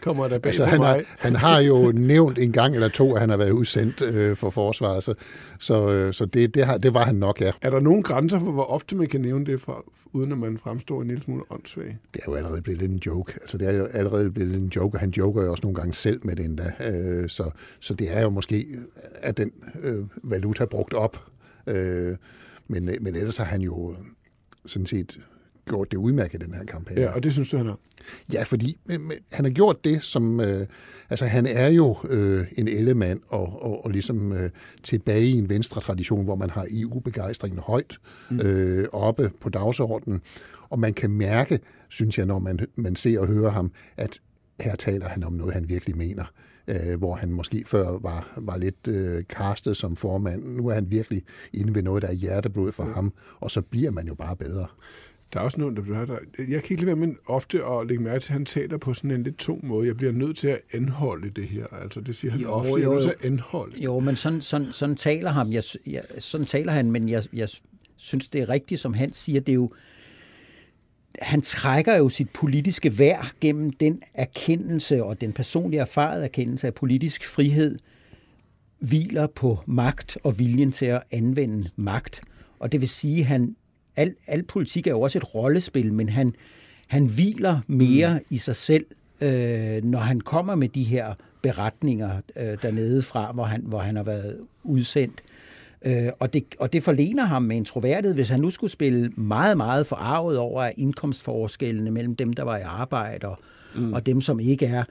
kommer 0.00 0.28
der 0.28 0.38
bag 0.38 0.48
altså, 0.48 0.64
han, 0.64 0.80
har, 0.80 1.02
han 1.18 1.36
har 1.36 1.60
jo 1.60 1.92
nævnt 2.12 2.38
en 2.38 2.52
gang 2.52 2.74
eller 2.74 2.88
to, 2.88 3.14
at 3.14 3.20
han 3.20 3.30
har 3.30 3.36
været 3.36 3.50
udsendt 3.50 4.02
øh, 4.02 4.36
for 4.36 4.50
forsvaret, 4.50 5.04
så, 5.04 5.14
så, 5.58 5.90
øh, 5.90 6.12
så 6.12 6.26
det, 6.26 6.54
det, 6.54 6.64
har, 6.66 6.78
det 6.78 6.94
var 6.94 7.04
han 7.04 7.14
nok, 7.14 7.40
ja. 7.40 7.50
Er 7.60 7.70
der 7.70 7.80
nogen 7.80 8.02
grænser 8.02 8.38
for, 8.38 8.50
hvor 8.50 8.64
ofte 8.64 8.96
man 8.96 9.06
kan 9.06 9.20
nævne 9.20 9.46
det, 9.46 9.60
fra, 9.60 9.82
uden 10.12 10.32
at 10.32 10.38
man 10.38 10.58
fremstår 10.58 11.02
en 11.02 11.08
lille 11.08 11.22
smule 11.22 11.42
åndssvag? 11.50 11.98
Det 12.14 12.20
er 12.20 12.24
jo 12.28 12.34
allerede 12.34 12.62
blevet 12.62 12.80
lidt 12.80 12.92
en 12.92 13.02
joke. 13.06 13.32
Altså, 13.42 13.58
det 13.58 13.68
er 13.68 13.72
jo 13.72 13.84
allerede 13.84 14.30
blevet 14.30 14.50
lidt 14.50 14.62
en 14.62 14.72
joke, 14.76 14.96
og 14.96 15.00
han 15.00 15.10
joker 15.10 15.42
jo 15.42 15.50
også 15.50 15.62
nogle 15.62 15.76
gange 15.76 15.94
selv 15.94 16.20
med 16.24 16.36
det 16.36 16.44
endda. 16.44 16.72
Øh, 16.80 17.28
så, 17.28 17.50
så 17.80 17.94
det 17.94 18.16
er 18.16 18.22
jo 18.22 18.30
måske, 18.30 18.66
at 19.14 19.36
den 19.36 19.52
øh, 19.82 20.04
valuta 20.22 20.64
brugt 20.64 20.94
op. 20.94 21.24
Øh, 21.66 22.16
men, 22.68 22.90
men 23.00 23.16
ellers 23.16 23.36
har 23.36 23.44
han 23.44 23.60
jo 23.60 23.94
sådan 24.66 24.86
set 24.86 25.20
gjort 25.68 25.90
det 25.90 25.96
udmærket, 25.96 26.40
den 26.40 26.54
her 26.54 26.64
kampagne. 26.64 27.00
Ja, 27.00 27.10
og 27.10 27.22
det 27.22 27.32
synes 27.32 27.50
du, 27.50 27.56
han 27.56 27.66
har? 27.66 27.78
Ja, 28.32 28.42
fordi 28.42 28.78
han 29.32 29.44
har 29.44 29.50
gjort 29.50 29.84
det, 29.84 30.02
som... 30.02 30.40
Øh, 30.40 30.66
altså, 31.10 31.26
han 31.26 31.46
er 31.46 31.68
jo 31.68 31.96
øh, 32.08 32.46
en 32.58 32.68
elemand 32.68 33.20
og, 33.28 33.62
og, 33.62 33.84
og 33.84 33.90
ligesom 33.90 34.32
øh, 34.32 34.50
tilbage 34.82 35.26
i 35.26 35.38
en 35.38 35.48
venstre 35.48 35.80
tradition, 35.80 36.24
hvor 36.24 36.36
man 36.36 36.50
har 36.50 36.66
EU-begejstringen 36.70 37.60
højt 37.60 37.98
mm. 38.30 38.40
øh, 38.40 38.88
oppe 38.92 39.30
på 39.40 39.48
dagsordenen. 39.48 40.20
Og 40.68 40.78
man 40.78 40.94
kan 40.94 41.10
mærke, 41.10 41.60
synes 41.88 42.18
jeg, 42.18 42.26
når 42.26 42.38
man, 42.38 42.60
man 42.76 42.96
ser 42.96 43.20
og 43.20 43.26
hører 43.26 43.50
ham, 43.50 43.72
at 43.96 44.20
her 44.60 44.76
taler 44.76 45.08
han 45.08 45.24
om 45.24 45.32
noget, 45.32 45.54
han 45.54 45.68
virkelig 45.68 45.96
mener 45.96 46.24
øh, 46.68 46.98
hvor 46.98 47.14
han 47.14 47.32
måske 47.32 47.64
før 47.66 47.98
var, 47.98 48.32
var 48.36 48.56
lidt 48.56 48.88
øh, 48.88 49.22
castet 49.22 49.76
som 49.76 49.96
formand. 49.96 50.44
Nu 50.44 50.68
er 50.68 50.74
han 50.74 50.90
virkelig 50.90 51.22
inde 51.52 51.74
ved 51.74 51.82
noget, 51.82 52.02
der 52.02 52.08
er 52.08 52.12
hjerteblod 52.12 52.72
for 52.72 52.84
ja. 52.84 52.92
ham, 52.92 53.12
og 53.40 53.50
så 53.50 53.60
bliver 53.60 53.90
man 53.90 54.06
jo 54.06 54.14
bare 54.14 54.36
bedre. 54.36 54.66
Der 55.32 55.40
er 55.40 55.44
også 55.44 55.60
noget, 55.60 55.76
der, 55.76 56.06
der 56.06 56.18
Jeg 56.38 56.46
kan 56.46 56.56
ikke 56.56 56.70
lide 56.70 56.86
være 56.86 56.96
med 56.96 57.14
ofte 57.26 57.64
at 57.64 57.86
lægge 57.86 58.02
mærke 58.04 58.20
til, 58.20 58.30
at 58.30 58.32
han 58.32 58.44
taler 58.44 58.78
på 58.78 58.94
sådan 58.94 59.10
en 59.10 59.22
lidt 59.22 59.38
tung 59.38 59.66
måde. 59.66 59.86
Jeg 59.86 59.96
bliver 59.96 60.12
nødt 60.12 60.36
til 60.36 60.48
at 60.48 60.60
anholde 60.72 61.30
det 61.30 61.48
her. 61.48 61.66
Altså, 61.82 62.00
det 62.00 62.16
siger 62.16 62.32
han 62.32 62.40
jo, 62.40 62.50
ofte, 62.50 62.70
jo, 62.70 62.76
jeg 62.76 62.86
er 62.86 62.90
nødt 62.90 63.02
til 63.02 63.14
at 63.20 63.24
anholde. 63.24 63.82
Jo, 63.82 64.00
men 64.00 64.16
sådan, 64.16 64.40
sådan, 64.40 64.72
sådan 64.72 64.96
taler 64.96 65.30
ham. 65.30 65.52
Jeg, 65.52 65.62
jeg, 65.86 66.02
sådan 66.18 66.46
taler 66.46 66.72
han, 66.72 66.90
men 66.90 67.08
jeg, 67.08 67.24
jeg 67.32 67.48
synes, 67.96 68.28
det 68.28 68.40
er 68.40 68.48
rigtigt, 68.48 68.80
som 68.80 68.94
han 68.94 69.12
siger. 69.12 69.40
Det 69.40 69.52
er 69.52 69.54
jo, 69.54 69.72
han 71.22 71.42
trækker 71.42 71.96
jo 71.96 72.08
sit 72.08 72.30
politiske 72.30 72.98
værd 72.98 73.32
gennem 73.40 73.70
den 73.70 74.02
erkendelse 74.14 75.04
og 75.04 75.20
den 75.20 75.32
personlige 75.32 75.80
erfarede 75.80 76.24
erkendelse 76.24 76.66
af 76.66 76.74
politisk 76.74 77.24
frihed 77.24 77.78
hviler 78.78 79.26
på 79.26 79.58
magt 79.66 80.18
og 80.24 80.38
viljen 80.38 80.72
til 80.72 80.86
at 80.86 81.02
anvende 81.10 81.70
magt. 81.76 82.22
Og 82.58 82.72
det 82.72 82.80
vil 82.80 82.88
sige, 82.88 83.20
at 83.20 83.26
han, 83.26 83.56
al, 83.98 84.14
al 84.26 84.42
politik 84.42 84.86
er 84.86 84.90
jo 84.90 85.00
også 85.00 85.18
et 85.18 85.34
rollespil, 85.34 85.92
men 85.92 86.08
han, 86.08 86.34
han 86.86 87.06
hviler 87.06 87.60
mere 87.66 88.14
mm. 88.14 88.24
i 88.30 88.38
sig 88.38 88.56
selv, 88.56 88.86
øh, 89.20 89.84
når 89.84 89.98
han 89.98 90.20
kommer 90.20 90.54
med 90.54 90.68
de 90.68 90.84
her 90.84 91.14
beretninger 91.42 92.20
øh, 92.36 92.62
dernede 92.62 93.02
fra, 93.02 93.32
hvor 93.32 93.44
han, 93.44 93.62
hvor 93.66 93.78
han 93.78 93.96
har 93.96 94.02
været 94.02 94.38
udsendt. 94.62 95.22
Øh, 95.82 96.08
og, 96.18 96.32
det, 96.32 96.44
og 96.58 96.72
det 96.72 96.82
forlener 96.82 97.24
ham 97.24 97.42
med 97.42 97.56
en 97.56 97.64
troværdighed, 97.64 98.14
hvis 98.14 98.28
han 98.28 98.40
nu 98.40 98.50
skulle 98.50 98.70
spille 98.70 99.08
meget, 99.08 99.56
meget 99.56 99.86
forarvet 99.86 100.38
over 100.38 100.70
indkomstforskellene 100.76 101.90
mellem 101.90 102.16
dem, 102.16 102.32
der 102.32 102.42
var 102.42 102.56
i 102.56 102.62
arbejde 102.62 103.28
og, 103.28 103.38
mm. 103.76 103.92
og 103.92 104.06
dem, 104.06 104.20
som 104.20 104.40
ikke 104.40 104.66
er, 104.66 104.84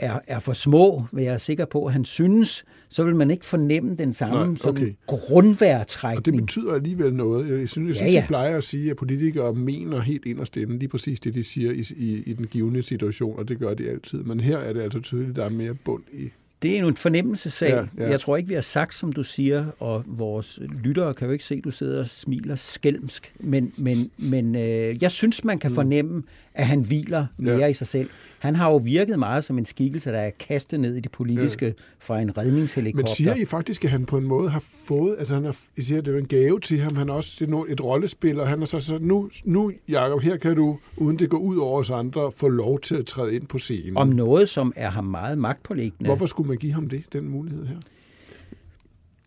er, 0.00 0.18
er 0.26 0.38
for 0.38 0.52
små, 0.52 1.04
vil 1.12 1.24
jeg 1.24 1.34
er 1.34 1.38
sikker 1.38 1.64
på, 1.64 1.86
at 1.86 1.92
han 1.92 2.04
synes, 2.04 2.64
så 2.88 3.04
vil 3.04 3.16
man 3.16 3.30
ikke 3.30 3.44
fornemme 3.44 3.96
den 3.96 4.12
samme 4.12 4.46
Nej, 4.46 4.56
okay. 4.64 4.94
grundværtrækning. 5.06 6.18
Og 6.18 6.24
det 6.26 6.34
betyder 6.34 6.74
alligevel 6.74 7.14
noget. 7.14 7.60
Jeg 7.60 7.68
synes, 7.68 7.88
jeg, 7.88 7.96
synes, 7.96 8.00
ja, 8.00 8.06
ja. 8.06 8.12
jeg 8.12 8.24
plejer 8.28 8.56
at 8.56 8.64
sige, 8.64 8.90
at 8.90 8.96
politikere 8.96 9.54
mener 9.54 10.00
helt 10.00 10.26
ind 10.26 10.38
og 10.38 10.46
stemme 10.46 10.78
lige 10.78 10.88
præcis 10.88 11.20
det, 11.20 11.34
de 11.34 11.42
siger 11.42 11.72
i, 11.72 11.84
i, 11.96 12.22
i 12.26 12.32
den 12.32 12.46
givende 12.46 12.82
situation, 12.82 13.38
og 13.38 13.48
det 13.48 13.58
gør 13.58 13.74
de 13.74 13.90
altid. 13.90 14.22
Men 14.22 14.40
her 14.40 14.58
er 14.58 14.72
det 14.72 14.80
altså 14.80 15.00
tydeligt, 15.00 15.30
at 15.30 15.36
der 15.36 15.44
er 15.44 15.50
mere 15.50 15.74
bund 15.74 16.02
i 16.12 16.30
det 16.62 16.76
er 16.76 16.80
jo 16.80 16.88
en 16.88 16.96
fornemmelsesag. 16.96 17.70
Ja, 17.70 18.04
ja. 18.04 18.10
Jeg 18.10 18.20
tror 18.20 18.36
ikke, 18.36 18.48
vi 18.48 18.54
har 18.54 18.60
sagt, 18.60 18.94
som 18.94 19.12
du 19.12 19.22
siger, 19.22 19.66
og 19.78 20.04
vores 20.06 20.60
lyttere 20.84 21.14
kan 21.14 21.26
jo 21.26 21.32
ikke 21.32 21.44
se, 21.44 21.54
at 21.54 21.64
du 21.64 21.70
sidder 21.70 22.00
og 22.00 22.06
smiler 22.06 22.54
skælmsk, 22.54 23.32
men, 23.38 23.72
men, 23.76 24.10
men 24.18 24.56
øh, 24.56 25.02
jeg 25.02 25.10
synes, 25.10 25.44
man 25.44 25.58
kan 25.58 25.70
mm. 25.70 25.74
fornemme, 25.74 26.22
at 26.54 26.66
han 26.66 26.80
hviler 26.80 27.26
mere 27.38 27.56
ja. 27.56 27.66
i 27.66 27.72
sig 27.72 27.86
selv. 27.86 28.10
Han 28.38 28.56
har 28.56 28.70
jo 28.70 28.76
virket 28.76 29.18
meget 29.18 29.44
som 29.44 29.58
en 29.58 29.64
skikkelse, 29.64 30.10
der 30.10 30.18
er 30.18 30.30
kastet 30.30 30.80
ned 30.80 30.96
i 30.96 31.00
det 31.00 31.12
politiske 31.12 31.66
ja. 31.66 31.72
fra 31.98 32.20
en 32.20 32.38
redningshelikopter. 32.38 33.02
Men 33.02 33.16
siger 33.16 33.34
I 33.34 33.44
faktisk, 33.44 33.84
at 33.84 33.90
han 33.90 34.06
på 34.06 34.18
en 34.18 34.24
måde 34.24 34.50
har 34.50 34.64
fået, 34.84 35.16
altså 35.18 35.34
han 35.34 35.44
har, 35.44 35.56
I 35.76 35.82
siger, 35.82 35.98
at 35.98 36.04
det 36.04 36.14
er 36.14 36.18
en 36.18 36.28
gave 36.28 36.60
til 36.60 36.80
ham, 36.80 36.96
han 36.96 37.08
er 37.08 37.12
også 37.12 37.36
det 37.40 37.54
er 37.54 37.64
et 37.68 37.84
rollespil, 37.84 38.40
og 38.40 38.48
han 38.48 38.62
er 38.62 38.66
så, 38.66 38.80
så 38.80 38.98
nu, 38.98 39.30
nu, 39.44 39.72
Jacob, 39.88 40.20
her 40.20 40.36
kan 40.36 40.56
du, 40.56 40.78
uden 40.96 41.18
det 41.18 41.30
går 41.30 41.38
ud 41.38 41.56
over 41.56 41.80
os 41.80 41.90
andre, 41.90 42.32
få 42.32 42.48
lov 42.48 42.80
til 42.80 42.94
at 42.94 43.06
træde 43.06 43.34
ind 43.34 43.46
på 43.46 43.58
scenen. 43.58 43.96
Om 43.96 44.08
noget, 44.08 44.48
som 44.48 44.72
er 44.76 44.90
ham 44.90 45.04
meget 45.04 45.38
magtpålæggende. 45.38 46.04
Hvorfor 46.04 46.26
skulle 46.26 46.48
man 46.48 46.58
give 46.58 46.72
ham 46.72 46.88
det, 46.88 47.04
den 47.12 47.28
mulighed 47.28 47.66
her? 47.66 47.76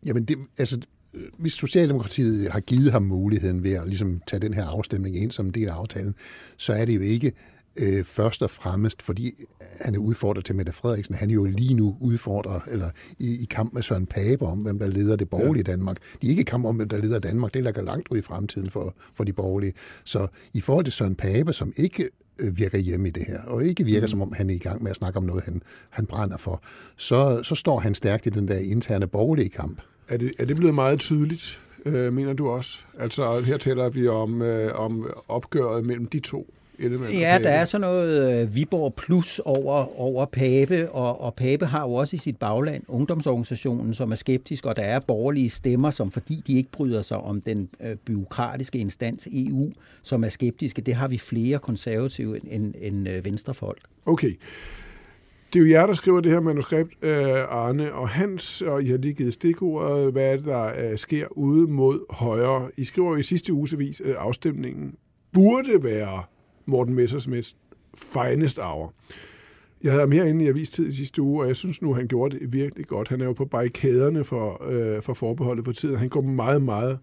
Jamen, 0.06 0.26
det, 0.26 0.38
altså, 0.58 0.80
hvis 1.38 1.54
Socialdemokratiet 1.54 2.52
har 2.52 2.60
givet 2.60 2.92
ham 2.92 3.02
muligheden 3.02 3.64
ved 3.64 3.74
at 3.74 3.88
ligesom 3.88 4.22
tage 4.28 4.40
den 4.40 4.54
her 4.54 4.66
afstemning 4.66 5.16
ind 5.16 5.32
som 5.32 5.46
en 5.46 5.52
del 5.52 5.70
af 5.70 5.74
aftalen, 5.74 6.16
så 6.58 6.74
er 6.74 6.86
det 6.86 6.96
jo 6.96 7.02
ikke 7.02 7.34
øh, 7.80 8.04
først 8.04 8.42
og 8.42 8.50
fremmest, 8.50 9.02
fordi 9.02 9.46
han 9.82 9.96
er 9.96 10.00
udfordret 10.00 10.46
til 10.46 10.56
Mette 10.56 10.72
Frederiksen. 10.72 11.16
Han 11.16 11.30
er 11.30 11.34
jo 11.34 11.46
lige 11.46 11.74
nu 11.74 11.98
udfordret 12.00 12.62
eller 12.68 12.90
i, 13.20 13.44
i 13.44 13.46
kamp 13.46 13.74
med 13.74 13.82
Søren 13.82 14.06
Pape 14.06 14.46
om, 14.46 14.60
hvem 14.60 14.80
der 14.80 14.88
leder 14.88 15.16
det 15.16 15.30
borgerlige 15.30 15.64
ja. 15.68 15.72
Danmark. 15.72 15.98
De 16.22 16.28
er 16.28 16.30
ikke 16.30 16.42
i 16.42 16.46
kamp 16.46 16.66
om, 16.66 16.76
hvem 16.76 16.90
der 16.90 16.98
leder 16.98 17.20
Danmark. 17.20 17.54
Det 17.54 17.64
ligger 17.64 17.82
langt 17.82 18.08
ud 18.12 18.18
i 18.18 18.22
fremtiden 18.22 18.70
for, 18.70 18.96
for 19.16 19.24
de 19.24 19.34
borgerlige. 19.34 19.74
Så 20.04 20.28
i 20.54 20.62
forhold 20.62 20.86
til 20.86 20.94
Søren 20.94 21.16
Pape, 21.16 21.54
som 21.54 21.74
ikke 21.78 22.10
øh, 22.40 22.58
virker 22.58 22.78
hjemme 22.78 23.08
i 23.08 23.12
det 23.12 23.26
her, 23.28 23.42
og 23.42 23.66
ikke 23.66 23.84
virker 23.84 24.02
mm. 24.02 24.08
som 24.08 24.22
om 24.22 24.34
han 24.34 24.50
er 24.50 24.54
i 24.54 24.58
gang 24.58 24.84
med 24.84 24.92
at 24.92 24.96
snakke 24.96 25.18
om 25.18 25.24
noget, 25.24 25.44
han, 25.44 25.62
han 25.90 26.06
brænder 26.06 26.38
for, 26.38 26.64
så, 26.98 27.44
så 27.44 27.56
står 27.56 27.80
han 27.80 27.96
stærkt 27.96 28.26
i 28.26 28.30
den 28.30 28.48
der 28.48 28.58
interne 28.58 29.08
borgerlige 29.08 29.50
kamp. 29.50 29.82
Er 30.08 30.18
det, 30.18 30.32
er 30.40 30.46
det 30.46 30.56
blevet 30.56 30.76
meget 30.76 31.00
tydeligt, 31.00 31.60
øh, 31.86 32.14
mener 32.14 32.34
du 32.34 32.50
også? 32.50 32.80
Altså 33.00 33.40
her 33.40 33.58
taler 33.58 33.90
vi 33.90 34.08
om, 34.08 34.42
øh, 34.42 34.80
om 34.80 35.10
opgøret 35.28 35.86
mellem 35.86 36.06
de 36.06 36.20
to 36.20 36.54
Ellemann 36.80 37.14
Ja, 37.14 37.40
der 37.44 37.50
er 37.50 37.66
sådan 37.66 37.82
noget 37.82 38.42
øh, 38.42 38.56
Viborg 38.56 38.94
Plus 38.94 39.40
over, 39.46 40.00
over 40.00 40.26
Pape, 40.26 40.92
og, 40.92 41.22
og 41.22 41.34
Pape 41.34 41.66
har 41.66 41.82
jo 41.82 41.94
også 41.94 42.16
i 42.16 42.20
sit 42.20 42.38
bagland 42.38 42.84
ungdomsorganisationen, 42.88 43.94
som 43.94 44.12
er 44.12 44.16
skeptisk, 44.16 44.66
og 44.66 44.76
der 44.76 44.82
er 44.82 45.00
borgerlige 45.00 45.50
stemmer, 45.50 45.92
som 45.92 46.12
fordi 46.12 46.44
de 46.48 46.58
ikke 46.58 46.72
bryder 46.72 47.02
sig 47.02 47.18
om 47.18 47.42
den 47.42 47.70
øh, 47.84 47.96
byråkratiske 47.96 48.80
instans 48.80 49.28
EU, 49.32 49.72
som 50.04 50.24
er 50.24 50.28
skeptiske. 50.28 50.82
Det 50.82 50.96
har 50.96 51.08
vi 51.08 51.18
flere 51.18 51.60
konservative 51.60 52.54
end, 52.54 52.74
end 52.82 53.10
øh, 53.10 53.26
venstrefolk. 53.26 53.82
Okay. 54.06 54.34
Det 55.54 55.60
er 55.60 55.64
jo 55.64 55.70
jer, 55.70 55.86
der 55.86 55.94
skriver 55.94 56.20
det 56.20 56.32
her 56.32 56.40
manuskript, 56.40 56.94
øh, 57.02 57.12
Arne 57.50 57.94
og 57.94 58.10
Hans, 58.10 58.62
og 58.62 58.84
I 58.84 58.88
har 58.88 58.98
lige 58.98 59.14
givet 59.14 59.34
stikordet, 59.34 60.12
hvad 60.12 60.38
det, 60.38 60.46
der 60.46 60.92
øh, 60.92 60.98
sker 60.98 61.28
ude 61.32 61.68
mod 61.68 62.00
højre. 62.10 62.72
I 62.78 62.84
skriver 62.84 63.18
i 63.18 63.24
sidste 63.24 63.54
uges 63.54 63.74
avis, 63.74 64.02
øh, 64.06 64.16
afstemningen 64.18 64.96
burde 65.34 65.84
være 65.84 66.24
Morten 66.66 66.94
Messersmiths 66.94 67.58
finest 67.98 68.60
hour. 68.60 68.94
Jeg 69.84 69.92
havde 69.92 70.02
ham 70.02 70.12
herinde 70.12 70.46
i 70.46 70.48
Avistid 70.48 70.88
i 70.88 70.92
sidste 70.92 71.22
uge, 71.22 71.44
og 71.44 71.48
jeg 71.48 71.56
synes 71.56 71.82
nu, 71.82 71.94
han 71.94 72.08
gjorde 72.08 72.40
det 72.40 72.54
virkelig 72.54 72.86
godt. 72.86 73.10
Han 73.10 73.22
er 73.22 73.26
jo 73.26 73.34
på 73.34 73.46
barrikaderne 73.46 74.24
for, 74.24 74.66
øh, 74.70 75.02
for 75.02 75.14
forbeholdet 75.14 75.66
for 75.66 75.72
tiden. 75.72 75.96
Han 75.98 76.10
går 76.10 76.22
meget, 76.22 76.62
meget 76.62 77.00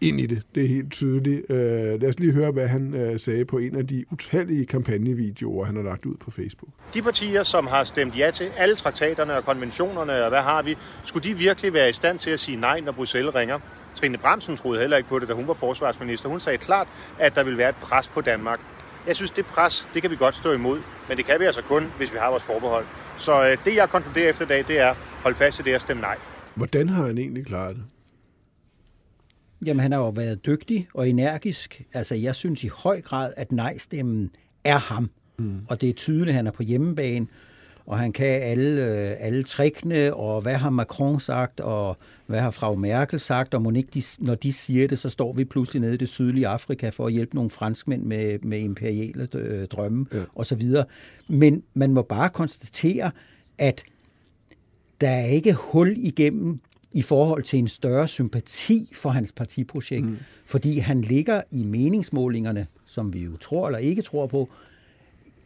ind 0.00 0.20
i 0.20 0.26
det. 0.26 0.42
Det 0.54 0.64
er 0.64 0.68
helt 0.68 0.92
tydeligt. 0.92 1.50
Øh, 1.50 2.00
lad 2.00 2.08
os 2.08 2.18
lige 2.18 2.32
høre, 2.32 2.50
hvad 2.50 2.68
han 2.68 2.94
øh, 2.94 3.20
sagde 3.20 3.44
på 3.44 3.58
en 3.58 3.76
af 3.76 3.86
de 3.86 4.04
utallige 4.10 4.66
kampagnevideoer, 4.66 5.64
han 5.64 5.76
har 5.76 5.82
lagt 5.82 6.06
ud 6.06 6.16
på 6.16 6.30
Facebook. 6.30 6.70
De 6.94 7.02
partier, 7.02 7.42
som 7.42 7.66
har 7.66 7.84
stemt 7.84 8.18
ja 8.18 8.30
til 8.30 8.50
alle 8.56 8.76
traktaterne 8.76 9.36
og 9.36 9.44
konventionerne, 9.44 10.24
og 10.24 10.28
hvad 10.28 10.40
har 10.40 10.62
vi, 10.62 10.76
skulle 11.02 11.24
de 11.24 11.34
virkelig 11.34 11.72
være 11.72 11.88
i 11.88 11.92
stand 11.92 12.18
til 12.18 12.30
at 12.30 12.40
sige 12.40 12.60
nej, 12.60 12.80
når 12.80 12.92
Bruxelles 12.92 13.34
ringer? 13.34 13.58
Trine 13.94 14.18
Bramsen 14.18 14.56
troede 14.56 14.80
heller 14.80 14.96
ikke 14.96 15.08
på 15.08 15.18
det, 15.18 15.28
da 15.28 15.34
hun 15.34 15.48
var 15.48 15.54
forsvarsminister. 15.54 16.28
Hun 16.28 16.40
sagde 16.40 16.58
klart, 16.58 16.88
at 17.18 17.34
der 17.34 17.42
vil 17.42 17.58
være 17.58 17.68
et 17.68 17.76
pres 17.76 18.08
på 18.08 18.20
Danmark. 18.20 18.60
Jeg 19.06 19.16
synes, 19.16 19.30
det 19.30 19.46
pres, 19.46 19.90
det 19.94 20.02
kan 20.02 20.10
vi 20.10 20.16
godt 20.16 20.34
stå 20.34 20.52
imod, 20.52 20.80
men 21.08 21.16
det 21.16 21.24
kan 21.24 21.40
vi 21.40 21.44
altså 21.44 21.62
kun, 21.62 21.86
hvis 21.98 22.12
vi 22.12 22.18
har 22.18 22.30
vores 22.30 22.42
forbehold. 22.42 22.84
Så 23.16 23.50
øh, 23.50 23.58
det, 23.64 23.74
jeg 23.74 23.88
konkluderer 23.88 24.30
efter 24.30 24.44
i 24.44 24.48
dag, 24.48 24.64
det 24.68 24.80
er, 24.80 24.94
hold 25.22 25.34
fast 25.34 25.60
i 25.60 25.62
det 25.62 25.72
at 25.72 25.80
stemme 25.80 26.00
nej. 26.00 26.16
Hvordan 26.54 26.88
har 26.88 27.06
han 27.06 27.18
egentlig 27.18 27.46
klaret 27.46 27.76
det? 27.76 27.84
Jamen, 29.66 29.80
han 29.80 29.92
har 29.92 29.98
jo 29.98 30.08
været 30.08 30.46
dygtig 30.46 30.88
og 30.94 31.08
energisk. 31.08 31.82
Altså, 31.92 32.14
jeg 32.14 32.34
synes 32.34 32.64
i 32.64 32.68
høj 32.68 33.00
grad, 33.00 33.32
at 33.36 33.52
nej-stemmen 33.52 34.30
er 34.64 34.78
ham. 34.78 35.10
Mm. 35.38 35.60
Og 35.68 35.80
det 35.80 35.88
er 35.88 35.92
tydeligt, 35.92 36.28
at 36.28 36.34
han 36.34 36.46
er 36.46 36.50
på 36.50 36.62
hjemmebane 36.62 37.26
og 37.86 37.98
han 37.98 38.12
kan 38.12 38.26
alle, 38.26 38.84
øh, 38.84 39.16
alle 39.18 39.44
trickene, 39.44 40.14
og 40.14 40.40
hvad 40.40 40.54
har 40.54 40.70
Macron 40.70 41.20
sagt, 41.20 41.60
og 41.60 41.96
hvad 42.26 42.40
har 42.40 42.50
Frau 42.50 42.76
Merkel 42.76 43.20
sagt, 43.20 43.54
og 43.54 43.76
ikke 43.76 43.90
de, 43.94 44.02
når 44.18 44.34
de 44.34 44.52
siger 44.52 44.88
det, 44.88 44.98
så 44.98 45.08
står 45.08 45.32
vi 45.32 45.44
pludselig 45.44 45.80
nede 45.80 45.94
i 45.94 45.96
det 45.96 46.08
sydlige 46.08 46.46
Afrika 46.46 46.88
for 46.88 47.06
at 47.06 47.12
hjælpe 47.12 47.34
nogle 47.34 47.50
franskmænd 47.50 48.02
med, 48.02 48.38
med 48.38 48.58
imperiale 48.58 49.28
øh, 49.34 49.66
drømme, 49.66 50.06
ja. 50.12 50.22
og 50.34 50.46
så 50.46 50.54
videre. 50.54 50.84
Men 51.28 51.62
man 51.74 51.92
må 51.92 52.02
bare 52.02 52.28
konstatere, 52.30 53.10
at 53.58 53.84
der 55.00 55.10
er 55.10 55.26
ikke 55.26 55.52
hul 55.52 55.94
igennem 55.98 56.60
i 56.96 57.02
forhold 57.02 57.42
til 57.42 57.58
en 57.58 57.68
større 57.68 58.08
sympati 58.08 58.92
for 58.94 59.10
hans 59.10 59.32
partiprojekt, 59.32 60.06
mm. 60.06 60.16
fordi 60.46 60.78
han 60.78 61.00
ligger 61.00 61.42
i 61.50 61.64
meningsmålingerne, 61.64 62.66
som 62.86 63.14
vi 63.14 63.20
jo 63.20 63.36
tror 63.36 63.66
eller 63.66 63.78
ikke 63.78 64.02
tror 64.02 64.26
på, 64.26 64.48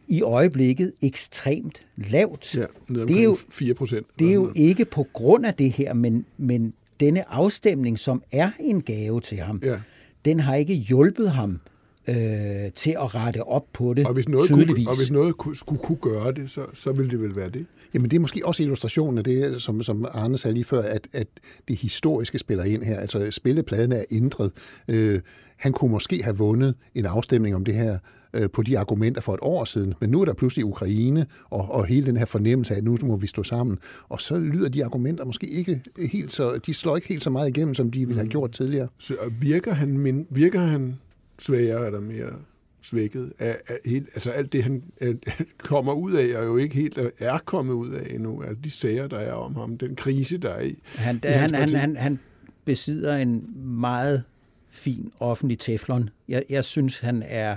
i 0.07 0.21
øjeblikket 0.21 0.93
ekstremt 1.01 1.81
lavt. 1.97 2.55
Ja, 2.55 2.65
det 2.89 3.19
er 3.19 3.23
jo 3.23 3.37
4 3.49 3.73
procent. 3.73 4.07
Det 4.19 4.29
er 4.29 4.33
jo 4.33 4.51
ikke 4.55 4.85
på 4.85 5.07
grund 5.13 5.45
af 5.45 5.53
det 5.53 5.71
her, 5.71 5.93
men, 5.93 6.25
men 6.37 6.73
denne 6.99 7.31
afstemning, 7.31 7.99
som 7.99 8.23
er 8.31 8.51
en 8.59 8.81
gave 8.81 9.19
til 9.19 9.37
ham, 9.37 9.61
ja. 9.63 9.79
den 10.25 10.39
har 10.39 10.55
ikke 10.55 10.73
hjulpet 10.73 11.31
ham 11.31 11.59
øh, 12.07 12.71
til 12.75 12.91
at 12.91 13.15
rette 13.15 13.43
op 13.43 13.65
på 13.73 13.93
det, 13.93 14.07
og 14.07 14.13
hvis 14.13 14.29
noget 14.29 14.45
tydeligvis. 14.45 14.85
Kunne, 14.85 14.91
og 14.91 14.97
hvis 14.97 15.11
noget 15.11 15.37
kunne, 15.37 15.55
skulle 15.55 15.81
kunne 15.81 15.97
gøre 15.97 16.31
det, 16.31 16.49
så, 16.49 16.65
så 16.73 16.91
ville 16.91 17.11
det 17.11 17.21
vel 17.21 17.35
være 17.35 17.49
det? 17.49 17.65
Jamen 17.93 18.11
det 18.11 18.15
er 18.15 18.21
måske 18.21 18.41
også 18.45 18.63
illustrationen 18.63 19.17
af 19.17 19.23
det, 19.23 19.61
som, 19.61 19.83
som 19.83 20.05
Arne 20.11 20.37
sagde 20.37 20.53
lige 20.53 20.63
før, 20.63 20.81
at, 20.81 21.07
at 21.13 21.27
det 21.67 21.77
historiske 21.77 22.39
spiller 22.39 22.63
ind 22.63 22.83
her. 22.83 22.99
Altså 22.99 23.31
spillepladen 23.31 23.91
er 23.91 24.03
ændret. 24.11 24.51
Øh, 24.87 25.19
han 25.57 25.73
kunne 25.73 25.91
måske 25.91 26.23
have 26.23 26.37
vundet 26.37 26.75
en 26.95 27.05
afstemning 27.05 27.55
om 27.55 27.65
det 27.65 27.73
her 27.73 27.97
øh, 28.33 28.49
på 28.49 28.61
de 28.61 28.79
argumenter 28.79 29.21
for 29.21 29.33
et 29.33 29.39
år 29.41 29.65
siden, 29.65 29.93
men 30.01 30.09
nu 30.09 30.21
er 30.21 30.25
der 30.25 30.33
pludselig 30.33 30.65
Ukraine 30.65 31.25
og, 31.49 31.71
og 31.71 31.85
hele 31.85 32.05
den 32.05 32.17
her 32.17 32.25
fornemmelse 32.25 32.73
af, 32.73 32.77
at 32.77 32.83
nu 32.83 32.97
må 33.03 33.17
vi 33.17 33.27
stå 33.27 33.43
sammen, 33.43 33.77
og 34.09 34.21
så 34.21 34.39
lyder 34.39 34.69
de 34.69 34.85
argumenter 34.85 35.25
måske 35.25 35.47
ikke 35.47 35.81
helt 36.11 36.31
så, 36.31 36.57
de 36.65 36.73
slår 36.73 36.95
ikke 36.95 37.07
helt 37.07 37.23
så 37.23 37.29
meget 37.29 37.49
igennem, 37.49 37.73
som 37.73 37.91
de 37.91 37.99
ville 37.99 38.13
have 38.13 38.25
mm. 38.25 38.29
gjort 38.29 38.51
tidligere. 38.51 38.87
Så 38.97 39.15
virker 39.39 39.73
han, 39.73 39.97
min, 39.97 40.27
virker 40.29 40.59
han 40.59 40.95
svagere 41.41 41.85
eller 41.85 41.99
mere 41.99 42.31
svækket. 42.81 43.33
Af, 43.39 43.57
af 43.67 43.77
helt, 43.85 44.09
altså 44.13 44.31
alt 44.31 44.53
det, 44.53 44.63
han 44.63 44.83
øh, 45.01 45.15
kommer 45.57 45.93
ud 45.93 46.11
af, 46.11 46.25
er 46.25 46.43
jo 46.43 46.57
ikke 46.57 46.75
helt 46.75 46.99
er 47.19 47.37
kommet 47.37 47.73
ud 47.73 47.89
af 47.89 48.13
endnu. 48.13 48.41
Altså 48.41 48.61
de 48.63 48.71
sager, 48.71 49.07
der 49.07 49.19
er 49.19 49.33
om 49.33 49.55
ham, 49.55 49.77
den 49.77 49.95
krise, 49.95 50.37
der 50.37 50.49
er 50.49 50.61
i. 50.61 50.79
Han, 50.95 51.15
i 51.23 51.27
han, 51.27 51.55
han, 51.55 51.69
han, 51.69 51.95
han 51.95 52.19
besidder 52.65 53.17
en 53.17 53.45
meget 53.79 54.23
fin 54.69 55.11
offentlig 55.19 55.59
teflon. 55.59 56.09
Jeg, 56.27 56.43
jeg 56.49 56.63
synes, 56.63 56.99
han 56.99 57.23
er 57.25 57.55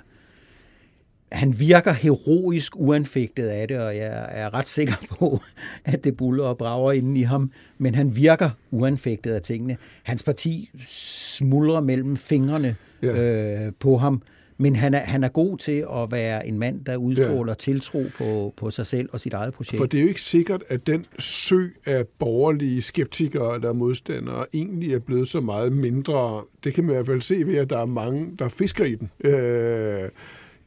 han 1.33 1.61
virker 1.61 1.93
heroisk 1.93 2.77
uanfægtet 2.77 3.47
af 3.47 3.69
det, 3.69 3.79
og 3.79 3.97
jeg 3.97 4.29
er 4.31 4.55
ret 4.55 4.69
sikker 4.69 4.95
på, 5.09 5.41
at 5.85 6.05
det 6.05 6.17
buller 6.17 6.45
og 6.45 6.59
brager 6.59 6.93
inden 6.93 7.17
i 7.17 7.23
ham. 7.23 7.53
Men 7.79 7.95
han 7.95 8.17
virker 8.17 8.51
uanfægtet 8.71 9.33
af 9.33 9.43
tingene. 9.43 9.77
Hans 10.03 10.23
parti 10.23 10.71
smuldrer 10.87 11.81
mellem 11.81 12.17
fingrene 12.17 12.77
ja. 13.05 13.67
øh, 13.67 13.73
på 13.81 13.97
ham. 13.97 14.23
Men 14.59 14.77
han 14.77 14.95
er, 14.95 14.99
han 14.99 15.25
er 15.25 15.29
god 15.29 15.59
til 15.59 15.87
at 15.95 16.11
være 16.11 16.47
en 16.47 16.59
mand, 16.59 16.85
der 16.85 16.97
udstråler 16.97 17.53
ja. 17.53 17.55
tiltro 17.55 18.05
på, 18.19 18.55
på 18.57 18.71
sig 18.71 18.87
selv 18.87 19.09
og 19.13 19.21
sit 19.21 19.33
eget 19.33 19.55
projekt. 19.55 19.79
For 19.79 19.87
det 19.87 19.99
er 19.99 20.03
jo 20.03 20.09
ikke 20.09 20.21
sikkert, 20.21 20.63
at 20.69 20.87
den 20.87 21.05
sø 21.19 21.65
af 21.87 22.07
borgerlige 22.19 22.83
skeptikere 22.83 23.55
eller 23.55 23.73
modstandere 23.73 24.47
egentlig 24.55 24.95
er 24.95 24.99
blevet 24.99 25.29
så 25.29 25.41
meget 25.41 25.73
mindre. 25.73 26.43
Det 26.65 26.75
kan 26.75 26.85
man 26.85 26.93
i 26.93 26.95
hvert 26.95 27.07
fald 27.07 27.21
se 27.21 27.47
ved, 27.47 27.57
at 27.57 27.71
der 27.71 27.79
er 27.79 27.87
mange, 27.87 28.37
der 28.39 28.49
fisker 28.49 28.85
i 28.85 28.95
den. 28.95 29.11
Øh, 29.25 30.09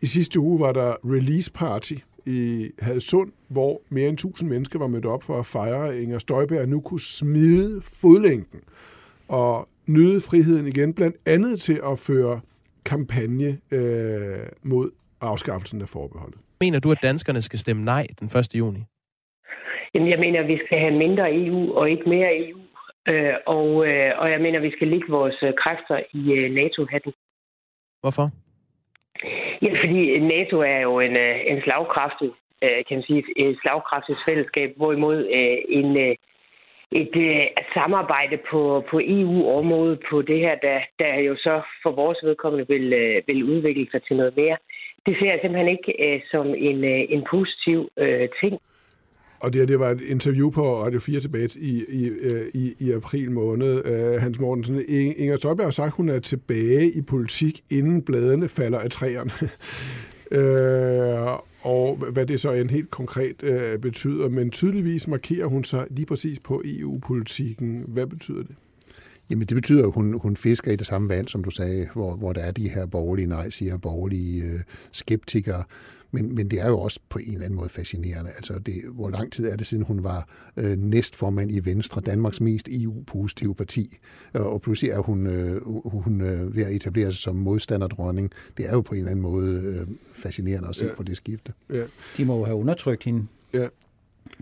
I 0.01 0.05
sidste 0.05 0.39
uge 0.39 0.59
var 0.59 0.71
der 0.71 0.95
release 1.05 1.51
party 1.51 1.93
i 2.25 2.71
Hadsund, 2.79 3.31
hvor 3.47 3.81
mere 3.89 4.09
end 4.09 4.17
1000 4.17 4.49
mennesker 4.49 4.79
var 4.79 4.87
mødt 4.87 5.05
op 5.05 5.23
for 5.23 5.39
at 5.39 5.45
fejre, 5.45 5.93
at 5.93 6.01
Inger 6.01 6.19
Støjberg 6.19 6.69
nu 6.69 6.79
kunne 6.79 6.99
smide 6.99 7.81
fodlængden 7.81 8.59
og 9.27 9.67
nyde 9.87 10.21
friheden 10.29 10.67
igen, 10.67 10.93
blandt 10.93 11.17
andet 11.25 11.61
til 11.61 11.79
at 11.91 11.99
føre 11.99 12.41
kampagne 12.85 13.49
øh, 13.71 14.47
mod 14.63 14.91
afskaffelsen 15.21 15.81
af 15.81 15.89
forbeholdet. 15.89 16.39
Mener 16.61 16.79
du, 16.79 16.91
at 16.91 16.97
danskerne 17.03 17.41
skal 17.41 17.59
stemme 17.59 17.83
nej 17.83 18.07
den 18.19 18.27
1. 18.27 18.55
juni? 18.55 18.79
Jamen, 19.93 20.09
jeg 20.09 20.19
mener, 20.19 20.39
at 20.39 20.47
vi 20.47 20.59
skal 20.65 20.79
have 20.79 20.97
mindre 20.97 21.35
EU 21.35 21.73
og 21.73 21.89
ikke 21.89 22.09
mere 22.09 22.37
EU. 22.37 22.59
Øh, 23.07 23.33
og, 23.45 23.87
øh, 23.87 24.11
og 24.21 24.31
jeg 24.31 24.41
mener, 24.41 24.57
at 24.59 24.63
vi 24.63 24.71
skal 24.71 24.87
lægge 24.87 25.07
vores 25.09 25.37
øh, 25.43 25.53
kræfter 25.53 25.99
i 26.13 26.31
øh, 26.31 26.51
NATO-hatten. 26.51 27.13
Hvorfor? 28.01 28.31
Ja, 29.61 29.71
fordi 29.81 30.19
NATO 30.19 30.57
er 30.61 30.79
jo 30.79 30.99
en, 30.99 31.15
øh, 31.17 31.35
en 31.51 31.61
slagkraftig, 31.61 32.31
øh, 32.63 32.79
kan 32.87 32.97
man 32.97 33.03
sige, 33.03 33.23
et 33.37 33.57
slagkraftigt 33.61 34.19
fællesskab, 34.25 34.69
hvorimod 34.75 35.17
øh, 35.37 35.57
en, 35.79 35.97
øh, 35.97 36.15
et 36.91 37.15
øh, 37.15 37.45
samarbejde 37.73 38.37
på, 38.51 38.83
på 38.91 39.01
EU-området 39.03 39.99
på 40.09 40.21
det 40.21 40.39
her, 40.39 40.55
der, 40.55 40.79
der 40.99 41.19
jo 41.19 41.35
så 41.35 41.61
for 41.83 41.91
vores 41.91 42.19
vedkommende 42.23 42.67
vil, 42.67 42.93
øh, 42.93 43.21
vil 43.27 43.43
udvikle 43.43 43.87
sig 43.91 44.01
til 44.03 44.17
noget 44.17 44.33
mere. 44.37 44.57
Det 45.05 45.15
ser 45.19 45.31
jeg 45.31 45.39
simpelthen 45.41 45.71
ikke 45.77 45.91
øh, 46.05 46.21
som 46.31 46.47
en, 46.47 46.83
øh, 46.83 47.01
en 47.09 47.23
positiv 47.29 47.89
øh, 47.97 48.29
ting. 48.41 48.59
Og 49.39 49.53
det, 49.53 49.67
det 49.67 49.79
var 49.79 49.89
et 49.89 50.01
interview 50.01 50.51
på 50.51 50.83
Radio 50.83 50.99
4 50.99 51.19
tilbage 51.19 51.59
i, 51.59 51.83
i, 51.89 52.07
øh, 52.07 52.45
i, 52.53 52.73
i 52.79 52.91
april 52.91 53.31
måned. 53.31 53.85
Øh, 53.85 54.21
Hans 54.21 54.39
Mortensen, 54.39 54.83
Inger 55.17 55.35
Støjberg 55.35 55.65
har 55.65 55.71
sagt, 55.71 55.87
at 55.87 55.93
hun 55.93 56.09
er 56.09 56.19
tilbage 56.19 56.91
i 56.91 57.01
politik, 57.01 57.61
inden 57.71 58.01
bladene 58.01 58.47
falder 58.47 58.79
af 58.79 58.89
træerne. 58.89 59.31
øh, 60.37 61.39
og 61.67 61.95
hvad 61.95 62.25
det 62.25 62.39
så 62.39 62.51
end 62.51 62.69
helt 62.69 62.89
konkret 62.89 63.43
øh, 63.43 63.79
betyder. 63.79 64.29
Men 64.29 64.49
tydeligvis 64.49 65.07
markerer 65.07 65.45
hun 65.45 65.63
sig 65.63 65.87
lige 65.89 66.05
præcis 66.05 66.39
på 66.39 66.61
EU-politikken. 66.65 67.83
Hvad 67.87 68.07
betyder 68.07 68.43
det? 68.43 68.55
Jamen 69.29 69.47
det 69.47 69.55
betyder, 69.55 69.85
at 69.85 69.91
hun, 69.91 70.19
hun 70.19 70.35
fisker 70.35 70.71
i 70.71 70.75
det 70.75 70.87
samme 70.87 71.09
vand, 71.09 71.27
som 71.27 71.43
du 71.43 71.49
sagde, 71.49 71.87
hvor, 71.93 72.15
hvor 72.15 72.33
der 72.33 72.41
er 72.41 72.51
de 72.51 72.69
her 72.69 72.85
borgerlige 72.85 73.27
nej, 73.27 73.49
siger 73.49 73.77
borgerlige 73.77 74.43
øh, 74.43 74.59
skeptikere. 74.91 75.63
Men, 76.11 76.35
men 76.35 76.51
det 76.51 76.61
er 76.61 76.67
jo 76.67 76.79
også 76.79 76.99
på 77.09 77.19
en 77.19 77.33
eller 77.33 77.45
anden 77.45 77.57
måde 77.57 77.69
fascinerende. 77.69 78.29
Altså, 78.29 78.59
det, 78.59 78.73
hvor 78.93 79.09
lang 79.09 79.31
tid 79.31 79.47
er 79.47 79.55
det 79.55 79.67
siden, 79.67 79.83
hun 79.83 80.03
var 80.03 80.27
øh, 80.57 80.77
næstformand 80.77 81.51
i 81.51 81.65
Venstre, 81.65 82.01
Danmarks 82.01 82.41
mest 82.41 82.69
EU-positive 82.71 83.55
parti, 83.55 83.97
og 84.33 84.61
pludselig 84.61 84.91
er 84.91 84.99
hun, 84.99 85.27
øh, 85.27 85.61
hun 85.85 86.21
øh, 86.21 86.55
ved 86.55 86.63
at 86.63 86.71
etablere 86.71 87.11
sig 87.11 87.21
som 87.21 87.35
modstanderdronning. 87.35 88.31
Det 88.57 88.65
er 88.65 88.71
jo 88.71 88.81
på 88.81 88.93
en 88.93 88.99
eller 88.99 89.11
anden 89.11 89.23
måde 89.23 89.61
øh, 89.61 89.87
fascinerende 90.15 90.69
at 90.69 90.75
se 90.75 90.85
ja. 90.85 90.95
på 90.95 91.03
det 91.03 91.17
skifte. 91.17 91.53
Ja. 91.69 91.83
De 92.17 92.25
må 92.25 92.37
jo 92.37 92.45
have 92.45 92.57
undertrykt 92.57 93.03
hende. 93.03 93.27
Ja. 93.53 93.67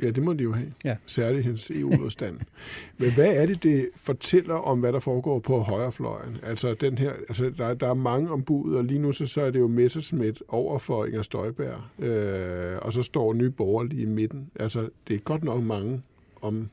Ja, 0.01 0.09
det 0.09 0.23
må 0.23 0.33
de 0.33 0.43
jo 0.43 0.51
have. 0.51 0.73
Ja. 0.83 0.95
Særligt 1.05 1.45
hendes 1.45 1.71
EU-modstand. 1.71 2.37
Men 2.99 3.13
hvad 3.13 3.35
er 3.35 3.45
det, 3.45 3.63
det 3.63 3.89
fortæller 3.95 4.55
om, 4.55 4.79
hvad 4.79 4.93
der 4.93 4.99
foregår 4.99 5.39
på 5.39 5.59
højrefløjen? 5.59 6.37
Altså, 6.43 6.73
den 6.73 6.97
her, 6.97 7.11
altså 7.11 7.51
der, 7.57 7.73
der 7.73 7.89
er 7.89 7.93
mange 7.93 8.31
ombud, 8.31 8.75
og 8.75 8.83
lige 8.83 8.99
nu 8.99 9.11
så, 9.11 9.25
så 9.25 9.41
er 9.41 9.51
det 9.51 9.59
jo 9.59 9.67
Messerschmidt 9.67 10.43
over 10.47 10.79
for 10.79 11.05
Inger 11.05 11.21
Støjberg, 11.21 12.03
øh, 12.05 12.77
og 12.81 12.93
så 12.93 13.01
står 13.01 13.33
nye 13.33 13.49
borgere 13.49 13.87
lige 13.87 14.01
i 14.01 14.05
midten. 14.05 14.49
Altså, 14.59 14.89
det 15.07 15.13
er 15.13 15.19
godt 15.19 15.43
nok 15.43 15.63
mange 15.63 16.01
om 16.41 16.69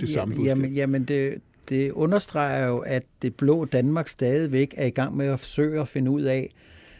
det 0.00 0.08
samme 0.08 0.34
jamen, 0.34 0.46
jamen, 0.46 0.72
jamen 0.72 1.04
det, 1.04 1.34
det 1.68 1.92
understreger 1.92 2.66
jo, 2.66 2.78
at 2.78 3.02
det 3.22 3.34
blå 3.34 3.64
Danmark 3.64 4.08
stadigvæk 4.08 4.74
er 4.76 4.86
i 4.86 4.90
gang 4.90 5.16
med 5.16 5.26
at 5.26 5.40
forsøge 5.40 5.80
at 5.80 5.88
finde 5.88 6.10
ud 6.10 6.22
af, 6.22 6.52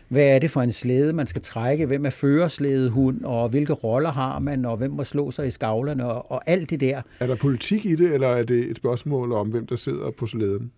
hvad 0.08 0.24
er 0.24 0.38
det 0.38 0.50
for 0.50 0.62
en 0.62 0.72
slæde, 0.72 1.12
man 1.12 1.26
skal 1.26 1.42
trække, 1.42 1.86
hvem 1.86 2.06
er 2.06 2.10
førerslædehund, 2.10 3.24
og 3.24 3.48
hvilke 3.48 3.72
roller 3.72 4.12
har 4.12 4.38
man, 4.38 4.64
og 4.64 4.76
hvem 4.76 4.90
må 4.90 5.04
slå 5.04 5.30
sig 5.30 5.46
i 5.46 5.50
skavlerne, 5.50 6.06
og, 6.06 6.30
og 6.30 6.42
alt 6.46 6.70
det 6.70 6.80
der. 6.80 7.02
Er 7.20 7.26
der 7.26 7.36
politik 7.36 7.86
i 7.86 7.94
det, 7.94 8.14
eller 8.14 8.28
er 8.28 8.42
det 8.42 8.70
et 8.70 8.76
spørgsmål 8.76 9.32
om, 9.32 9.48
hvem 9.48 9.66
der 9.66 9.76
sidder 9.76 10.10
på 10.10 10.26
slæden? 10.26 10.72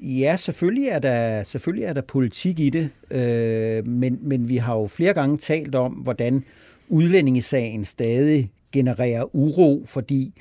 Ja, 0.00 0.36
selvfølgelig 0.36 0.88
er 0.88 0.98
der, 0.98 1.42
selvfølgelig 1.42 1.84
er 1.84 1.92
der 1.92 2.00
politik 2.00 2.60
i 2.60 2.70
det, 2.70 2.90
øh, 3.10 3.86
men, 3.86 4.18
men 4.22 4.48
vi 4.48 4.56
har 4.56 4.74
jo 4.74 4.86
flere 4.86 5.14
gange 5.14 5.38
talt 5.38 5.74
om, 5.74 5.92
hvordan 5.92 6.44
udlændingesagen 6.88 7.84
stadig 7.84 8.50
genererer 8.72 9.36
uro, 9.36 9.84
fordi 9.86 10.32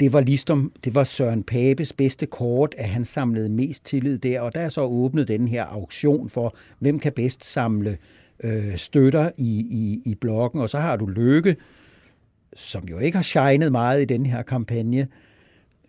det 0.00 0.12
var 0.12 0.20
ligesom, 0.20 0.72
det 0.84 0.94
var 0.94 1.04
Søren 1.04 1.42
Papes 1.42 1.92
bedste 1.92 2.26
kort, 2.26 2.74
at 2.78 2.88
han 2.88 3.04
samlede 3.04 3.48
mest 3.48 3.84
tillid 3.84 4.18
der, 4.18 4.40
og 4.40 4.54
der 4.54 4.60
er 4.60 4.68
så 4.68 4.80
åbnet 4.80 5.28
den 5.28 5.48
her 5.48 5.64
auktion 5.64 6.28
for, 6.28 6.56
hvem 6.78 6.98
kan 6.98 7.12
bedst 7.12 7.44
samle 7.44 7.98
øh, 8.44 8.76
støtter 8.76 9.30
i, 9.36 9.66
i, 9.70 10.02
i 10.04 10.14
blokken, 10.14 10.60
og 10.60 10.68
så 10.68 10.78
har 10.78 10.96
du 10.96 11.06
Lykke, 11.06 11.56
som 12.56 12.84
jo 12.84 12.98
ikke 12.98 13.18
har 13.18 13.22
shined 13.22 13.70
meget 13.70 14.02
i 14.02 14.04
den 14.04 14.26
her 14.26 14.42
kampagne, 14.42 15.08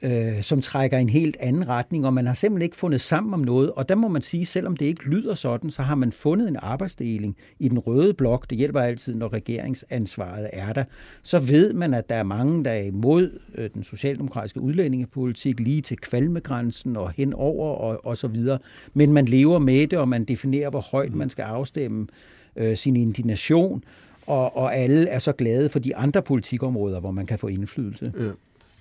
øh, 0.01 0.41
som 0.41 0.61
trækker 0.61 0.97
en 0.97 1.09
helt 1.09 1.37
anden 1.39 1.69
retning, 1.69 2.05
og 2.05 2.13
man 2.13 2.27
har 2.27 2.33
simpelthen 2.33 2.65
ikke 2.65 2.75
fundet 2.75 3.01
sammen 3.01 3.33
om 3.33 3.39
noget. 3.39 3.71
Og 3.71 3.89
der 3.89 3.95
må 3.95 4.07
man 4.07 4.21
sige, 4.21 4.45
selvom 4.45 4.77
det 4.77 4.85
ikke 4.85 5.09
lyder 5.09 5.33
sådan, 5.33 5.69
så 5.69 5.81
har 5.81 5.95
man 5.95 6.11
fundet 6.11 6.47
en 6.47 6.55
arbejdsdeling 6.59 7.37
i 7.59 7.67
den 7.67 7.79
røde 7.79 8.13
blok. 8.13 8.49
Det 8.49 8.57
hjælper 8.57 8.79
altid, 8.81 9.15
når 9.15 9.33
regeringsansvaret 9.33 10.49
er 10.53 10.73
der. 10.73 10.83
Så 11.23 11.39
ved 11.39 11.73
man, 11.73 11.93
at 11.93 12.09
der 12.09 12.15
er 12.15 12.23
mange, 12.23 12.63
der 12.63 12.71
er 12.71 12.83
imod 12.83 13.39
øh, 13.55 13.69
den 13.73 13.83
socialdemokratiske 13.83 14.61
udlændingepolitik, 14.61 15.59
lige 15.59 15.81
til 15.81 15.97
kvalmegrænsen 15.97 16.97
og 16.97 17.11
henover 17.11 17.75
og, 17.75 18.05
og 18.05 18.17
så 18.17 18.27
videre. 18.27 18.59
Men 18.93 19.13
man 19.13 19.25
lever 19.25 19.59
med 19.59 19.87
det, 19.87 19.99
og 19.99 20.09
man 20.09 20.25
definerer, 20.25 20.69
hvor 20.69 20.81
højt 20.81 21.15
man 21.15 21.29
skal 21.29 21.43
afstemme 21.43 22.07
øh, 22.55 22.77
sin 22.77 22.95
indignation, 22.95 23.83
og, 24.27 24.57
og 24.57 24.75
alle 24.75 25.07
er 25.07 25.19
så 25.19 25.31
glade 25.31 25.69
for 25.69 25.79
de 25.79 25.95
andre 25.95 26.21
politikområder, 26.21 26.99
hvor 26.99 27.11
man 27.11 27.25
kan 27.25 27.39
få 27.39 27.47
indflydelse. 27.47 28.13
Ja. 28.19 28.29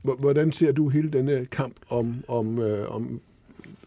Hvordan 0.02 0.52
ser 0.52 0.72
du 0.72 0.88
hele 0.88 1.10
denne 1.10 1.46
kamp 1.46 1.74
om, 1.88 2.24
om, 2.28 2.58
øh, 2.58 2.94
om 2.94 3.20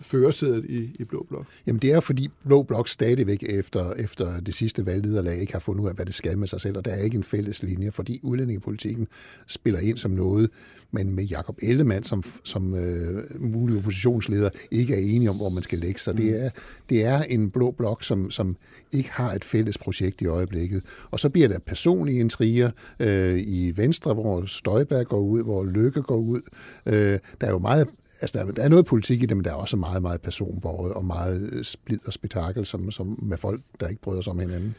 førersædet 0.02 0.66
i, 0.70 0.96
i 1.00 1.04
Blå 1.04 1.26
Blok? 1.30 1.46
Jamen 1.68 1.82
det 1.82 1.92
er 1.92 2.00
fordi 2.00 2.30
Blå 2.46 2.64
Blok 2.64 2.88
stadigvæk 2.88 3.44
efter, 3.44 3.94
efter 3.94 4.40
det 4.40 4.54
sidste 4.54 4.86
valglederlag 4.86 5.42
ikke 5.42 5.54
har 5.54 5.60
fundet 5.60 5.84
ud 5.84 5.90
af, 5.90 5.96
hvad 5.96 6.06
det 6.06 6.16
skal 6.16 6.38
med 6.38 6.48
sig 6.48 6.62
selv, 6.62 6.78
og 6.78 6.86
der 6.86 6.92
er 6.92 7.04
ikke 7.04 7.18
en 7.18 7.24
fælles 7.24 7.64
linje, 7.64 7.92
fordi 7.92 8.20
udlændingepolitikken 8.24 9.08
spiller 9.48 9.80
ind 9.80 9.98
som 9.98 10.12
noget, 10.12 10.50
men 10.92 11.16
med 11.16 11.24
Jakob 11.24 11.58
Ellemann 11.62 12.04
som, 12.04 12.24
som 12.44 12.76
øh, 12.76 13.24
mulig 13.40 13.78
oppositionsleder 13.78 14.50
ikke 14.72 14.94
er 14.94 15.00
enige 15.00 15.30
om, 15.30 15.36
hvor 15.36 15.50
man 15.50 15.64
skal 15.64 15.80
lægge 15.80 16.00
sig. 16.00 16.14
Mm. 16.14 16.22
Det, 16.22 16.46
er, 16.46 16.50
det 16.90 17.06
er 17.06 17.24
en 17.24 17.50
Blå 17.50 17.72
Blok, 17.72 18.04
som, 18.04 18.32
som 18.32 18.56
ikke 18.94 19.12
har 19.12 19.34
et 19.34 19.46
fælles 19.46 19.78
projekt 19.78 20.22
i 20.22 20.26
øjeblikket. 20.26 20.84
Og 21.12 21.20
så 21.20 21.30
bliver 21.30 21.48
der 21.48 21.60
personlige 21.60 22.20
intriger 22.20 22.72
øh, 23.00 23.40
i 23.40 23.74
Venstre, 23.76 24.14
hvor 24.14 24.46
Støjberg 24.46 25.08
går 25.08 25.20
ud, 25.20 25.44
hvor 25.44 25.66
Lykke 25.66 26.02
går 26.02 26.18
ud. 26.18 26.42
Øh, 26.86 26.94
der 27.42 27.48
er 27.48 27.52
jo 27.52 27.60
meget 27.60 27.88
altså 28.22 28.40
der, 28.40 28.52
der 28.52 28.64
er 28.64 28.70
noget 28.70 28.86
politik 28.86 29.24
i 29.24 29.26
det, 29.26 29.38
men 29.38 29.44
der 29.44 29.52
er 29.52 29.56
også 29.56 29.78
meget, 29.78 30.02
meget 30.02 30.22
personborget 30.22 30.94
og 30.94 31.06
meget 31.06 31.50
øh, 31.54 31.64
splid 31.64 32.00
og 32.06 32.14
spektakel 32.14 32.66
som, 32.66 32.92
som 32.92 33.20
med 33.22 33.38
folk, 33.38 33.62
der 33.80 33.88
ikke 33.88 34.02
bryder 34.02 34.22
sig 34.22 34.32
om 34.32 34.40
hinanden. 34.40 34.76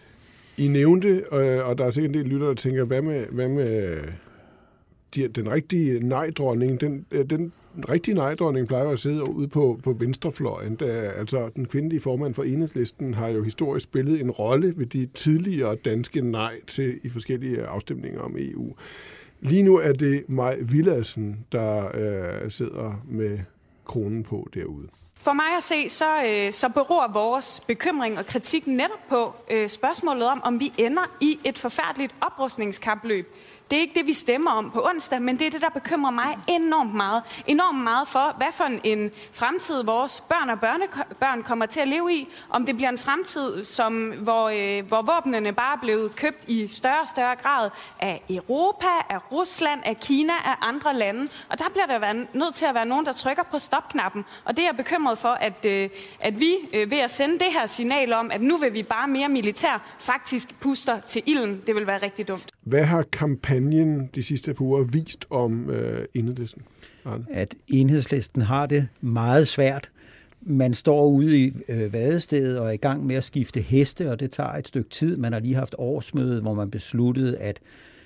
I 0.57 0.69
nævnte, 0.69 1.09
øh, 1.09 1.67
og 1.67 1.79
der 1.79 1.85
er 1.85 1.91
sikkert 1.91 2.17
en 2.17 2.23
del 2.23 2.33
lyttere, 2.33 2.49
der 2.49 2.55
tænker, 2.55 2.85
hvad 2.85 3.03
med, 3.03 3.27
hvad 3.27 3.49
med 3.49 3.83
øh, 3.83 4.13
de, 5.15 5.29
den 5.29 5.51
rigtige 5.51 6.09
nej-dronning? 6.09 6.81
Den, 6.81 7.07
øh, 7.11 7.31
den 7.31 7.53
rigtige 7.89 8.15
nej-dronning 8.15 8.69
plejer 8.69 8.89
at 8.89 8.99
sidde 8.99 9.31
ude 9.31 9.49
på, 9.49 9.81
på 9.85 9.93
venstrefløjen. 9.93 10.77
Der, 10.77 11.11
altså, 11.11 11.51
den 11.57 11.67
kvindelige 11.67 12.01
formand 12.01 12.35
for 12.35 12.43
enhedslisten 12.43 13.15
har 13.15 13.29
jo 13.29 13.43
historisk 13.43 13.85
spillet 13.85 14.21
en 14.21 14.31
rolle 14.31 14.75
ved 14.77 14.87
de 14.87 15.09
tidligere 15.15 15.75
danske 15.75 16.21
nej 16.21 16.61
til 16.67 17.01
i 17.03 17.09
forskellige 17.09 17.63
afstemninger 17.63 18.21
om 18.21 18.37
EU. 18.39 18.75
Lige 19.45 19.63
nu 19.63 19.77
er 19.77 19.93
det 19.93 20.25
Maj 20.29 20.57
Villadsen, 20.61 21.47
der 21.53 21.91
øh, 21.95 22.51
sidder 22.51 23.03
med 23.09 23.39
kronen 23.85 24.23
på 24.23 24.49
derude. 24.55 24.89
For 25.17 25.33
mig 25.33 25.57
at 25.57 25.63
se, 25.63 25.89
så, 25.89 26.25
øh, 26.27 26.53
så 26.53 26.69
beror 26.69 27.13
vores 27.13 27.61
bekymring 27.67 28.19
og 28.19 28.27
kritik 28.27 28.67
netop 28.67 28.99
på 29.09 29.35
øh, 29.51 29.69
spørgsmålet 29.69 30.29
om, 30.29 30.41
om 30.45 30.61
vi 30.61 30.73
ender 30.79 31.17
i 31.21 31.39
et 31.45 31.59
forfærdeligt 31.59 32.15
oprustningskapløb 32.21 33.27
det 33.73 33.79
er 33.79 33.81
ikke 33.81 33.95
det, 33.95 34.07
vi 34.07 34.13
stemmer 34.13 34.51
om 34.51 34.71
på 34.71 34.87
onsdag, 34.89 35.23
men 35.23 35.39
det 35.39 35.47
er 35.47 35.51
det, 35.51 35.61
der 35.61 35.69
bekymrer 35.69 36.11
mig 36.11 36.39
enormt 36.47 36.95
meget. 36.95 37.23
Enormt 37.47 37.79
meget 37.79 38.09
for, 38.09 38.35
hvad 38.37 38.53
for 38.53 38.65
en 38.85 39.11
fremtid 39.33 39.83
vores 39.83 40.21
børn 40.21 40.51
og 40.51 40.61
børnebørn 40.61 41.43
kommer 41.43 41.67
til 41.67 41.81
at 41.81 41.89
leve 41.89 42.15
i. 42.15 42.29
Om 42.51 42.67
det 42.67 42.77
bliver 42.77 42.89
en 42.89 42.99
fremtid, 42.99 43.65
som, 43.65 44.11
hvor, 44.11 44.49
øh, 44.49 44.87
hvor 44.87 45.03
våbnene 45.03 45.53
bare 45.53 45.77
er 45.77 45.81
blevet 45.81 46.17
købt 46.17 46.45
i 46.49 46.69
større 46.69 47.01
og 47.01 47.09
større 47.09 47.37
grad 47.37 47.71
af 48.01 48.23
Europa, 48.31 48.87
af 49.11 49.33
Rusland, 49.33 49.81
af 49.85 50.01
Kina, 50.01 50.33
af 50.33 50.55
andre 50.61 50.95
lande. 50.95 51.29
Og 51.49 51.59
der 51.59 51.69
bliver 51.73 51.87
der 51.87 51.99
været, 51.99 52.35
nødt 52.35 52.55
til 52.55 52.67
at 52.67 52.75
være 52.75 52.87
nogen, 52.87 53.07
der 53.07 53.13
trykker 53.13 53.43
på 53.43 53.59
stopknappen. 53.59 54.25
Og 54.45 54.57
det 54.57 54.63
er 54.63 54.69
jeg 54.69 54.77
bekymret 54.77 55.19
for, 55.19 55.29
at, 55.29 55.67
øh, 55.67 55.91
at 56.21 56.41
vi 56.41 56.55
øh, 56.73 56.91
ved 56.91 56.99
at 56.99 57.11
sende 57.11 57.39
det 57.39 57.53
her 57.53 57.67
signal 57.67 58.13
om, 58.13 58.31
at 58.31 58.41
nu 58.41 58.57
vil 58.57 58.75
vi 58.75 58.83
bare 58.83 59.09
mere 59.09 59.29
militær, 59.29 59.97
faktisk 59.99 60.61
puster 60.61 61.01
til 61.01 61.23
ilden. 61.27 61.63
Det 61.67 61.75
vil 61.75 61.87
være 61.87 62.03
rigtig 62.03 62.29
dumt. 62.29 62.53
Hvad 62.63 62.85
har 62.85 63.03
kampagnen 63.03 64.11
de 64.15 64.23
sidste 64.23 64.55
par 64.55 64.65
uger 64.65 64.83
vist 64.83 65.27
om 65.31 65.71
øh, 65.71 66.05
enhedslisten? 66.15 66.63
Arne? 67.05 67.25
At 67.31 67.55
enhedslisten 67.69 68.43
har 68.43 68.67
det 68.67 68.89
meget 69.01 69.49
svært. 69.49 69.91
Man 70.41 70.75
står 70.75 71.07
ude 71.07 71.39
i 71.39 71.53
øh, 71.69 71.93
vadestedet 71.93 72.59
og 72.59 72.67
er 72.67 72.71
i 72.71 72.77
gang 72.77 73.07
med 73.07 73.17
at 73.17 73.25
skifte 73.25 73.61
heste, 73.61 74.11
og 74.11 74.21
det 74.21 74.31
tager 74.31 74.53
et 74.53 74.69
stykke 74.69 74.91
tid. 74.91 75.17
Man 75.17 75.33
har 75.33 75.41
lige 75.41 75.55
haft 75.55 75.75
årsmøde, 75.79 76.41
hvor 76.41 76.55
man 76.55 76.71
besluttede, 76.71 77.39
at 77.39 77.61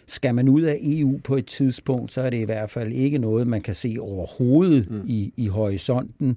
skal 0.07 0.35
man 0.35 0.49
ud 0.49 0.63
af 0.63 0.79
EU 0.83 1.21
på 1.25 1.37
et 1.37 1.47
tidspunkt, 1.47 2.13
så 2.13 2.21
er 2.21 2.31
det 2.31 2.39
i 2.39 2.45
hvert 2.45 2.71
fald 2.71 2.93
ikke 2.93 3.19
noget, 3.19 3.47
man 3.47 3.61
kan 3.61 3.75
se 3.75 3.97
overhovedet 4.01 4.91
mm. 4.91 5.03
i, 5.07 5.33
i 5.37 5.47
horisonten. 5.47 6.37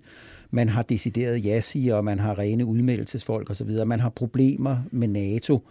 Man 0.51 0.69
har 0.69 0.81
decideret 0.81 1.45
ja 1.45 1.61
og 1.95 2.05
man 2.05 2.19
har 2.19 2.39
rene 2.39 2.65
udmeldelsesfolk 2.65 3.49
osv. 3.49 3.85
Man 3.85 3.99
har 3.99 4.09
problemer 4.09 4.77
med 4.91 5.07
NATO. 5.07 5.67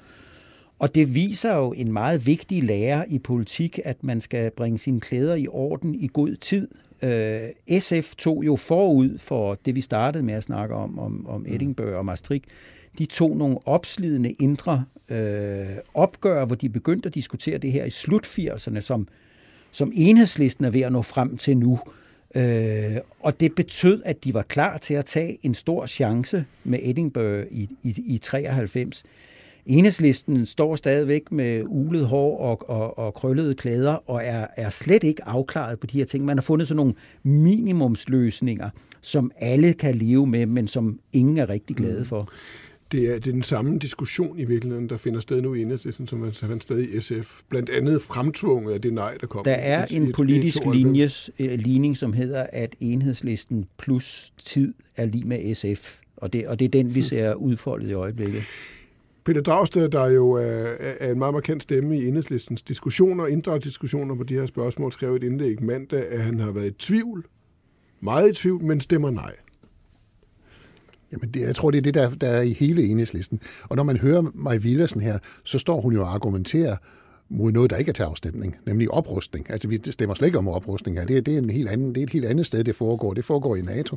Og 0.79 0.95
det 0.95 1.15
viser 1.15 1.55
jo 1.55 1.73
en 1.73 1.93
meget 1.93 2.27
vigtig 2.27 2.63
lære 2.63 3.11
i 3.11 3.19
politik, 3.19 3.79
at 3.85 4.05
man 4.05 4.21
skal 4.21 4.51
bringe 4.51 4.79
sine 4.79 5.01
klæder 5.01 5.35
i 5.35 5.47
orden 5.49 5.95
i 5.95 6.09
god 6.13 6.37
tid. 6.37 6.69
Øh, 7.03 7.81
SF 7.81 8.15
tog 8.15 8.47
jo 8.47 8.57
forud 8.57 9.19
for 9.19 9.59
det, 9.65 9.75
vi 9.75 9.81
startede 9.81 10.25
med 10.25 10.35
at 10.35 10.43
snakke 10.43 10.75
om, 10.75 10.99
om, 10.99 11.27
om 11.27 11.41
mm. 11.41 11.47
Edinburgh 11.55 11.97
og 11.97 12.05
Maastricht, 12.05 12.45
de 12.99 13.07
tog 13.07 13.37
nogle 13.37 13.59
opslidende 13.67 14.31
indre 14.31 14.85
øh, 15.09 15.67
opgør, 15.95 16.45
hvor 16.45 16.57
de 16.57 16.69
begyndte 16.69 17.07
at 17.07 17.15
diskutere 17.15 17.59
det 17.59 17.73
her 17.73 17.85
i 17.85 17.91
slut 17.91 18.27
80'erne, 18.27 18.81
som, 18.81 19.09
som 19.71 19.93
enhedslisten 19.95 20.65
er 20.65 20.71
ved 20.71 20.81
at 20.81 20.93
nå 20.93 21.03
frem 21.03 21.37
til 21.37 21.57
nu. 21.57 21.79
Øh, 22.35 22.97
og 23.21 23.41
det 23.41 23.55
betød, 23.55 24.03
at 24.05 24.25
de 24.25 24.35
var 24.35 24.43
klar 24.43 24.79
til 24.79 24.95
at 24.95 25.05
tage 25.05 25.39
en 25.43 25.55
stor 25.55 25.87
chance 25.87 26.45
med 26.65 26.79
Edinburgh 26.83 27.47
i, 27.51 27.69
i, 27.83 27.95
i 28.07 28.19
93. 28.19 29.05
Enhedslisten 29.67 30.47
står 30.47 30.77
stadigvæk 30.77 31.33
med 31.33 31.63
ulet 31.67 32.07
hår 32.07 32.39
og, 32.39 32.71
og, 32.71 32.99
og 32.99 33.15
krøllede 33.15 33.55
klæder 33.55 34.11
og 34.11 34.21
er, 34.25 34.47
er 34.57 34.71
slet 34.71 35.05
ikke 35.05 35.25
afklaret 35.25 35.81
på 35.81 35.87
de 35.87 35.99
her 35.99 36.05
ting. 36.05 36.25
Man 36.25 36.37
har 36.39 36.43
fundet 36.43 36.69
sådan 36.69 36.77
nogle 36.77 36.95
minimumsløsninger, 37.23 38.71
som 39.01 39.31
alle 39.37 39.73
kan 39.73 39.95
leve 39.95 40.27
med, 40.27 40.47
men 40.47 40.69
som 40.69 40.99
ingen 41.13 41.39
er 41.39 41.49
rigtig 41.49 41.77
glade 41.77 41.99
mm. 41.99 42.05
for. 42.05 42.29
det 42.93 43.01
er, 43.05 43.15
det 43.15 43.27
er 43.27 43.33
den 43.33 43.43
samme 43.43 43.79
diskussion 43.79 44.39
i 44.39 44.45
virkeligheden, 44.45 44.89
der 44.89 44.97
finder 44.97 45.21
sted 45.21 45.41
nu 45.43 45.55
i 45.55 45.63
enhedslisten, 45.63 46.07
som 46.07 46.19
man 46.19 46.33
fandt 46.33 46.63
sted 46.63 46.79
i 46.83 47.01
SF. 47.01 47.41
Blandt 47.49 47.71
andet 47.71 48.03
fremtvunget 48.03 48.73
af 48.73 48.81
det 48.81 48.93
nej, 48.93 49.15
der 49.21 49.27
kom. 49.27 49.45
Der 49.45 49.53
er 49.53 49.87
i- 49.91 49.93
i- 49.93 49.97
en 49.97 50.09
i 50.09 50.13
politisk 50.13 50.57
92. 50.63 50.85
linjes, 50.87 51.31
øh, 51.39 51.59
ligning, 51.59 51.97
som 51.97 52.13
hedder, 52.13 52.47
at 52.53 52.75
enhedslisten 52.81 53.65
plus 53.79 54.33
tid 54.45 54.75
er 54.97 55.07
lige 55.07 55.25
med 55.25 55.55
SF. 55.55 55.99
Og 56.17 56.33
det, 56.33 56.47
og 56.49 56.59
det 56.59 56.65
er 56.65 56.69
den, 56.69 56.95
vi 56.95 57.03
ser 57.03 57.35
udfoldet 57.35 57.91
i 57.91 57.93
øjeblikket. 57.93 58.43
Peter 59.25 59.41
Dragsted, 59.41 59.89
der 59.89 60.07
jo 60.07 60.31
er, 60.33 60.75
er 60.79 61.13
en 61.13 61.19
meget 61.19 61.35
markant 61.35 61.63
stemme 61.63 61.99
i 61.99 62.09
enhedslistens 62.09 62.63
diskussioner, 62.63 63.27
indre 63.27 63.59
diskussioner 63.59 64.15
på 64.15 64.23
de 64.23 64.35
her 64.35 64.47
spørgsmål, 64.47 64.93
skrev 64.93 65.15
et 65.15 65.23
indlæg 65.23 65.63
mandag, 65.63 66.09
at 66.09 66.23
han 66.23 66.41
har 66.41 66.51
været 66.51 66.67
i 66.67 66.71
tvivl, 66.71 67.27
meget 68.01 68.31
i 68.31 68.33
tvivl, 68.33 68.65
men 68.65 68.81
stemmer 68.81 69.11
nej. 69.11 69.35
Jamen, 71.13 71.31
det, 71.31 71.41
jeg 71.41 71.55
tror, 71.57 71.71
det 71.71 71.79
er 71.79 71.83
det, 71.83 71.95
der, 71.95 72.11
der 72.11 72.29
er 72.29 72.43
i 72.43 72.53
hele 72.53 72.85
enhedslisten. 72.85 73.41
Og 73.65 73.77
når 73.77 73.83
man 73.83 73.97
hører 73.97 74.23
Maj 74.35 74.57
Villersen 74.57 75.01
her, 75.01 75.19
så 75.45 75.59
står 75.59 75.81
hun 75.81 75.93
jo 75.95 76.03
og 76.03 76.15
argumenterer 76.15 76.77
mod 77.31 77.53
noget, 77.53 77.71
der 77.71 77.77
ikke 77.77 77.89
er 77.89 77.93
til 77.93 78.03
afstemning, 78.03 78.57
nemlig 78.67 78.91
oprustning. 78.91 79.51
Altså, 79.51 79.69
vi 79.69 79.81
stemmer 79.91 80.15
slet 80.15 80.27
ikke 80.29 80.39
om 80.39 80.49
oprustning 80.49 80.99
her. 80.99 81.07
Det, 81.07 81.17
er- 81.17 81.21
det, 81.21 81.35
er, 81.35 81.39
en 81.39 81.51
helt 81.51 81.69
anden, 81.69 81.89
det 81.95 81.99
er 82.01 82.03
et 82.05 82.11
helt 82.11 82.25
andet 82.25 82.47
sted, 82.47 82.65
det 82.65 82.75
foregår. 82.75 83.15
Det 83.15 83.25
foregår 83.25 83.57
i 83.57 83.61
NATO, 83.63 83.97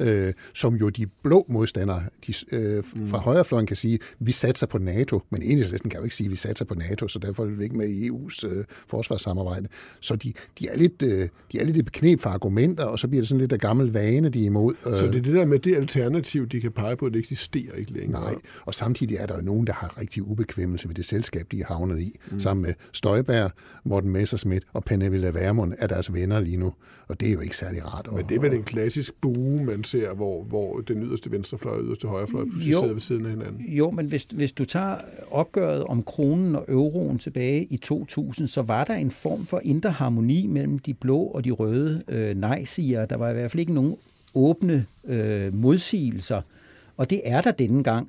øh, 0.00 0.32
som 0.54 0.74
jo 0.74 0.88
de 0.88 1.06
blå 1.22 1.46
modstandere 1.48 2.02
de, 2.26 2.34
øh, 2.52 2.82
fra 3.06 3.18
højrefløjen 3.18 3.66
kan 3.66 3.76
sige, 3.76 3.98
vi 4.18 4.32
satser 4.32 4.66
på 4.66 4.78
NATO, 4.78 5.20
men 5.30 5.42
enhedslisten 5.42 5.90
kan 5.90 5.98
jo 6.00 6.04
ikke 6.04 6.16
sige, 6.16 6.30
vi 6.30 6.36
satser 6.36 6.64
på 6.64 6.74
NATO, 6.74 7.08
så 7.08 7.18
derfor 7.18 7.42
er 7.44 7.46
vi 7.48 7.64
ikke 7.64 7.76
med 7.76 7.88
i 7.88 8.08
EU's 8.10 8.46
øh, 8.48 8.64
forsvarssamarbejde. 8.88 9.68
Så 10.00 10.16
de, 10.16 10.32
de, 10.58 10.68
er 10.68 10.76
lidt, 10.76 11.02
øh, 11.02 11.28
de 11.52 11.60
er 11.60 11.64
lidt 11.64 11.76
i 11.76 11.82
beknep 11.82 12.20
for 12.20 12.30
argumenter, 12.30 12.84
og 12.84 12.98
så 12.98 13.08
bliver 13.08 13.20
det 13.20 13.28
sådan 13.28 13.40
lidt 13.40 13.52
af 13.52 13.58
gammel 13.58 13.92
vane, 13.92 14.28
de 14.28 14.42
er 14.42 14.46
imod. 14.46 14.74
Så 14.82 15.06
det 15.06 15.14
er 15.18 15.22
det 15.22 15.34
der 15.34 15.44
med 15.44 15.58
det 15.58 15.76
alternativ, 15.76 16.46
de 16.48 16.60
kan 16.60 16.72
pege 16.72 16.96
på, 16.96 17.08
det 17.08 17.18
eksisterer 17.18 17.74
ikke 17.76 17.92
længere. 17.92 18.22
Nej, 18.22 18.34
og 18.64 18.74
samtidig 18.74 19.16
er 19.16 19.26
der 19.26 19.36
jo 19.36 19.42
nogen, 19.42 19.66
der 19.66 19.72
har 19.72 20.00
rigtig 20.00 20.22
ubekvemmelse 20.22 20.88
ved 20.88 20.94
det 20.94 21.04
selskab, 21.04 21.46
de 21.52 21.60
er 21.60 21.64
havnet 21.66 22.00
i. 22.00 22.18
Mm. 22.30 22.40
Sammen 22.40 22.62
med 22.62 22.71
Støjberg, 22.92 23.50
Morten 23.84 24.10
Messerschmidt 24.10 24.64
og 24.72 24.84
Pernille 24.84 25.34
Vermund 25.34 25.72
er 25.78 25.86
deres 25.86 26.12
venner 26.14 26.40
lige 26.40 26.56
nu. 26.56 26.72
Og 27.08 27.20
det 27.20 27.28
er 27.28 27.32
jo 27.32 27.40
ikke 27.40 27.56
særlig 27.56 27.84
rart. 27.86 28.08
Men 28.12 28.24
det 28.28 28.36
er 28.36 28.40
vel 28.40 28.54
en 28.54 28.62
klassisk 28.62 29.14
bue, 29.20 29.64
man 29.64 29.84
ser, 29.84 30.14
hvor, 30.14 30.42
hvor 30.42 30.80
den 30.80 31.02
yderste 31.02 31.30
venstrefløj 31.30 31.74
og 31.76 31.84
yderste 31.84 32.08
højrefløj 32.08 32.44
pludselig 32.44 32.72
Jo. 32.72 32.80
sidder 32.80 32.92
ved 32.92 33.00
siden 33.00 33.24
af 33.24 33.30
hinanden. 33.30 33.60
Jo, 33.68 33.90
men 33.90 34.06
hvis, 34.06 34.26
hvis 34.30 34.52
du 34.52 34.64
tager 34.64 34.96
opgøret 35.30 35.84
om 35.84 36.02
kronen 36.02 36.56
og 36.56 36.64
euroen 36.68 37.18
tilbage 37.18 37.64
i 37.64 37.76
2000, 37.76 38.48
så 38.48 38.62
var 38.62 38.84
der 38.84 38.94
en 38.94 39.10
form 39.10 39.46
for 39.46 39.60
indre 39.64 39.90
harmoni 39.90 40.46
mellem 40.46 40.78
de 40.78 40.94
blå 40.94 41.18
og 41.18 41.44
de 41.44 41.50
røde 41.50 42.02
øh, 42.08 42.36
nej-siger. 42.36 43.06
Der 43.06 43.16
var 43.16 43.30
i 43.30 43.32
hvert 43.32 43.50
fald 43.50 43.60
ikke 43.60 43.74
nogen 43.74 43.96
åbne 44.34 44.86
øh, 45.04 45.54
modsigelser, 45.54 46.42
og 46.96 47.10
det 47.10 47.20
er 47.24 47.40
der 47.40 47.50
denne 47.50 47.82
gang. 47.84 48.08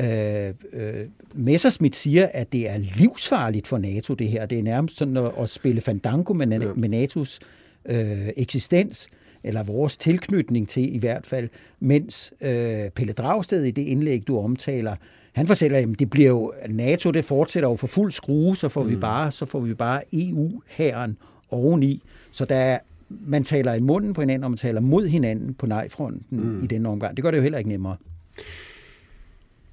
Øh, 0.00 0.54
øh, 0.72 1.06
Messerschmidt 1.34 1.96
siger, 1.96 2.28
at 2.32 2.52
det 2.52 2.70
er 2.70 2.78
livsfarligt 2.78 3.66
for 3.66 3.78
NATO, 3.78 4.14
det 4.14 4.28
her. 4.28 4.46
Det 4.46 4.58
er 4.58 4.62
nærmest 4.62 4.96
sådan 4.96 5.16
at, 5.16 5.32
at 5.38 5.48
spille 5.48 5.80
fandango 5.80 6.32
med, 6.32 6.46
ja. 6.46 6.72
med 6.76 7.04
NATO's 7.04 7.38
øh, 7.86 8.28
eksistens, 8.36 9.08
eller 9.44 9.62
vores 9.62 9.96
tilknytning 9.96 10.68
til 10.68 10.94
i 10.94 10.98
hvert 10.98 11.26
fald, 11.26 11.48
mens 11.80 12.32
øh, 12.40 12.90
Pelle 12.90 13.12
Dragsted 13.12 13.64
i 13.64 13.70
det 13.70 13.82
indlæg, 13.82 14.26
du 14.26 14.38
omtaler, 14.38 14.96
han 15.32 15.46
fortæller, 15.46 15.78
at 15.78 15.88
det 15.98 16.10
bliver 16.10 16.28
jo, 16.28 16.52
NATO 16.68 17.10
det 17.10 17.24
fortsætter 17.24 17.68
jo 17.68 17.76
for 17.76 17.86
fuld 17.86 18.12
skrue, 18.12 18.56
så 18.56 18.68
får, 18.68 18.82
mm. 18.82 18.90
vi, 18.90 18.96
bare, 18.96 19.30
så 19.30 19.46
får 19.46 19.60
vi 19.60 19.74
bare 19.74 20.02
EU-hæren 20.12 21.16
oveni. 21.50 22.02
Så 22.30 22.44
der 22.44 22.56
er, 22.56 22.78
man 23.08 23.44
taler 23.44 23.74
i 23.74 23.80
munden 23.80 24.12
på 24.12 24.20
hinanden, 24.20 24.44
og 24.44 24.50
man 24.50 24.58
taler 24.58 24.80
mod 24.80 25.06
hinanden 25.06 25.54
på 25.54 25.66
nej-fronten 25.66 26.22
mm. 26.30 26.62
i 26.62 26.66
denne 26.66 26.88
omgang. 26.88 27.16
Det 27.16 27.22
gør 27.22 27.30
det 27.30 27.38
jo 27.38 27.42
heller 27.42 27.58
ikke 27.58 27.70
nemmere. 27.70 27.96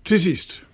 Til 0.06 0.20
sidst, 0.20 0.68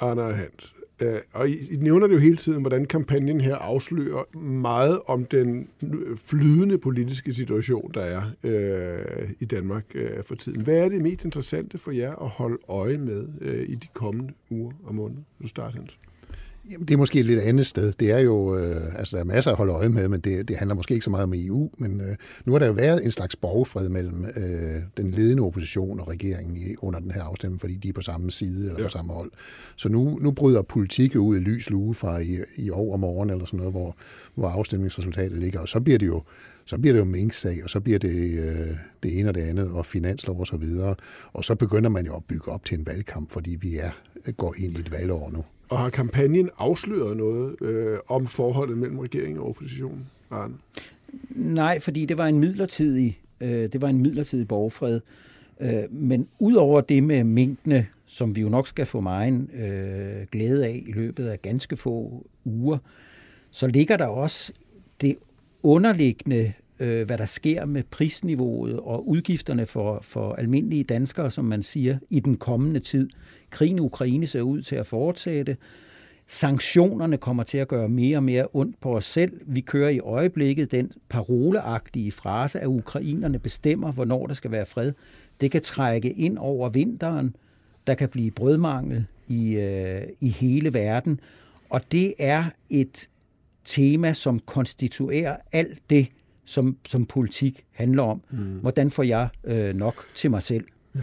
Arne 0.00 0.22
og 0.22 0.36
Hans, 0.36 0.74
øh, 1.02 1.20
og 1.32 1.48
I, 1.48 1.72
I 1.72 1.76
nævner 1.76 2.06
det 2.06 2.14
jo 2.14 2.20
hele 2.20 2.36
tiden, 2.36 2.60
hvordan 2.60 2.84
kampagnen 2.84 3.40
her 3.40 3.56
afslører 3.56 4.36
meget 4.38 5.00
om 5.06 5.24
den 5.24 5.68
flydende 6.16 6.78
politiske 6.78 7.32
situation, 7.32 7.90
der 7.94 8.02
er 8.02 8.22
øh, 8.44 9.30
i 9.40 9.44
Danmark 9.44 9.84
øh, 9.94 10.24
for 10.24 10.34
tiden. 10.34 10.60
Hvad 10.60 10.78
er 10.78 10.88
det 10.88 11.02
mest 11.02 11.24
interessante 11.24 11.78
for 11.78 11.90
jer 11.90 12.16
at 12.16 12.28
holde 12.28 12.58
øje 12.68 12.98
med 12.98 13.28
øh, 13.40 13.68
i 13.68 13.74
de 13.74 13.86
kommende 13.92 14.32
uger 14.50 14.72
og 14.84 14.94
måneder? 14.94 15.22
Du 15.42 15.48
starter, 15.48 15.76
Hans. 15.76 15.98
Jamen, 16.70 16.88
det 16.88 16.94
er 16.94 16.98
måske 16.98 17.20
et 17.20 17.26
lidt 17.26 17.40
andet 17.40 17.66
sted. 17.66 17.92
Det 17.92 18.10
er 18.10 18.18
jo, 18.18 18.58
øh, 18.58 18.98
altså 18.98 19.16
der 19.16 19.22
er 19.22 19.26
masser 19.26 19.50
at 19.50 19.56
holde 19.56 19.72
øje 19.72 19.88
med, 19.88 20.08
men 20.08 20.20
det, 20.20 20.48
det 20.48 20.56
handler 20.56 20.74
måske 20.74 20.94
ikke 20.94 21.04
så 21.04 21.10
meget 21.10 21.24
om 21.24 21.32
EU. 21.36 21.70
Men 21.78 22.00
øh, 22.00 22.16
nu 22.44 22.52
har 22.52 22.58
der 22.58 22.66
jo 22.66 22.72
været 22.72 23.04
en 23.04 23.10
slags 23.10 23.36
borgerfred 23.36 23.88
mellem 23.88 24.24
øh, 24.24 24.82
den 24.96 25.10
ledende 25.10 25.42
opposition 25.42 26.00
og 26.00 26.08
regeringen 26.08 26.56
i, 26.56 26.74
under 26.78 27.00
den 27.00 27.10
her 27.10 27.22
afstemning, 27.22 27.60
fordi 27.60 27.76
de 27.76 27.88
er 27.88 27.92
på 27.92 28.00
samme 28.00 28.30
side 28.30 28.66
eller 28.66 28.80
ja. 28.80 28.86
på 28.86 28.90
samme 28.90 29.12
hold. 29.12 29.30
Så 29.76 29.88
nu, 29.88 30.18
nu 30.22 30.30
bryder 30.30 30.62
politik 30.62 31.16
ud 31.16 31.36
i 31.36 31.40
lys 31.40 31.70
lue 31.70 31.94
fra 31.94 32.18
i, 32.18 32.38
i 32.56 32.70
overmorgen 32.70 33.30
eller 33.30 33.46
sådan 33.46 33.58
noget, 33.58 33.72
hvor, 33.72 33.96
hvor 34.34 34.48
afstemningsresultatet 34.48 35.38
ligger. 35.38 35.60
Og 35.60 35.68
så 35.68 35.80
bliver 35.80 35.98
det 35.98 36.06
jo 36.06 36.22
så 36.66 36.78
bliver 36.78 36.92
det 36.92 37.00
jo 37.00 37.04
Mink-sag, 37.04 37.64
og 37.64 37.70
så 37.70 37.80
bliver 37.80 37.98
det 37.98 38.38
øh, 38.38 38.76
det 39.02 39.18
ene 39.18 39.28
og 39.28 39.34
det 39.34 39.40
andet, 39.40 39.70
og 39.70 39.86
finanslov 39.86 40.40
og 40.40 40.46
så 40.46 40.56
videre. 40.56 40.94
Og 41.32 41.44
så 41.44 41.54
begynder 41.54 41.90
man 41.90 42.06
jo 42.06 42.16
at 42.16 42.24
bygge 42.24 42.52
op 42.52 42.64
til 42.64 42.78
en 42.78 42.86
valgkamp, 42.86 43.32
fordi 43.32 43.56
vi 43.60 43.76
er 43.76 43.90
går 44.36 44.54
ind 44.58 44.72
i 44.72 44.80
et 44.80 44.92
valgår 44.92 45.30
nu. 45.30 45.44
Og 45.68 45.78
har 45.78 45.90
kampagnen 45.90 46.50
afsløret 46.58 47.16
noget 47.16 47.62
øh, 47.62 47.98
om 48.08 48.26
forholdet 48.26 48.78
mellem 48.78 48.98
regeringen 48.98 49.38
og 49.38 49.48
oppositionen, 49.48 50.06
Arne? 50.30 50.54
Nej, 51.30 51.80
fordi 51.80 52.06
det 52.06 52.18
var 52.18 52.26
en 52.26 52.38
midlertidig, 52.38 53.20
øh, 53.40 53.48
det 53.48 53.82
var 53.82 53.88
en 53.88 54.02
midlertidig 54.02 54.48
borgerfred. 54.48 55.00
Øh, 55.60 55.82
men 55.90 56.28
udover 56.38 56.80
det 56.80 57.02
med 57.02 57.24
minkene, 57.24 57.86
som 58.06 58.36
vi 58.36 58.40
jo 58.40 58.48
nok 58.48 58.68
skal 58.68 58.86
få 58.86 59.00
meget 59.00 59.48
øh, 59.54 60.26
glæde 60.32 60.66
af 60.66 60.82
i 60.86 60.92
løbet 60.92 61.26
af 61.26 61.42
ganske 61.42 61.76
få 61.76 62.26
uger, 62.44 62.78
så 63.50 63.66
ligger 63.66 63.96
der 63.96 64.06
også 64.06 64.52
det 65.00 65.16
underliggende, 65.62 66.52
øh, 66.80 67.06
hvad 67.06 67.18
der 67.18 67.26
sker 67.26 67.64
med 67.64 67.82
prisniveauet 67.90 68.80
og 68.80 69.08
udgifterne 69.08 69.66
for, 69.66 69.98
for 70.02 70.32
almindelige 70.32 70.84
danskere, 70.84 71.30
som 71.30 71.44
man 71.44 71.62
siger, 71.62 71.98
i 72.10 72.20
den 72.20 72.36
kommende 72.36 72.80
tid. 72.80 73.08
Krigen 73.50 73.76
i 73.76 73.80
Ukraine 73.80 74.26
ser 74.26 74.42
ud 74.42 74.62
til 74.62 74.76
at 74.76 74.86
fortsætte. 74.86 75.56
Sanktionerne 76.26 77.16
kommer 77.16 77.42
til 77.42 77.58
at 77.58 77.68
gøre 77.68 77.88
mere 77.88 78.16
og 78.16 78.22
mere 78.22 78.46
ondt 78.52 78.80
på 78.80 78.96
os 78.96 79.04
selv. 79.04 79.40
Vi 79.46 79.60
kører 79.60 79.88
i 79.88 79.98
øjeblikket 79.98 80.72
den 80.72 80.92
paroleagtige 81.08 82.12
frase, 82.12 82.60
at 82.60 82.66
ukrainerne 82.66 83.38
bestemmer, 83.38 83.92
hvornår 83.92 84.26
der 84.26 84.34
skal 84.34 84.50
være 84.50 84.66
fred. 84.66 84.92
Det 85.40 85.50
kan 85.50 85.62
trække 85.62 86.12
ind 86.12 86.38
over 86.38 86.68
vinteren. 86.68 87.36
Der 87.86 87.94
kan 87.94 88.08
blive 88.08 88.30
brødmangel 88.30 89.04
i, 89.28 89.56
øh, 89.56 90.02
i 90.20 90.28
hele 90.28 90.74
verden. 90.74 91.20
Og 91.70 91.92
det 91.92 92.14
er 92.18 92.44
et 92.70 93.08
tema, 93.64 94.12
som 94.12 94.38
konstituerer 94.38 95.36
alt 95.52 95.78
det, 95.90 96.08
som, 96.44 96.76
som 96.86 97.06
politik 97.06 97.64
handler 97.70 98.02
om. 98.02 98.22
Mm. 98.30 98.38
Hvordan 98.38 98.90
får 98.90 99.02
jeg 99.02 99.28
øh, 99.44 99.74
nok 99.74 100.06
til 100.14 100.30
mig 100.30 100.42
selv? 100.42 100.64
Ja. 100.94 101.00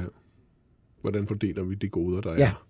Hvordan 1.01 1.27
fordeler 1.27 1.63
vi 1.63 1.75
de 1.75 1.89
goder, 1.89 2.21
der 2.21 2.37
Ja. 2.37 2.45
er? 2.47 2.65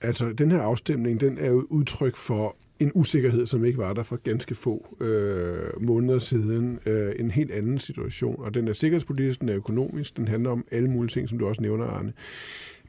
Altså, 0.00 0.32
den 0.32 0.50
her 0.50 0.60
afstemning, 0.60 1.20
den 1.20 1.38
er 1.38 1.46
jo 1.46 1.66
udtryk 1.70 2.16
for 2.16 2.56
en 2.78 2.92
usikkerhed, 2.94 3.46
som 3.46 3.64
ikke 3.64 3.78
var 3.78 3.92
der 3.92 4.02
for 4.02 4.16
ganske 4.16 4.54
få 4.54 4.96
øh, 5.00 5.82
måneder 5.82 6.18
siden. 6.18 6.78
Øh, 6.86 7.12
en 7.18 7.30
helt 7.30 7.50
anden 7.50 7.78
situation, 7.78 8.36
og 8.38 8.54
den 8.54 8.68
er 8.68 8.72
sikkerhedspolitisk, 8.72 9.40
den 9.40 9.48
er 9.48 9.56
økonomisk, 9.56 10.16
den 10.16 10.28
handler 10.28 10.50
om 10.50 10.64
alle 10.70 10.90
mulige 10.90 11.10
ting, 11.10 11.28
som 11.28 11.38
du 11.38 11.46
også 11.48 11.62
nævner, 11.62 11.84
Arne. 11.84 12.12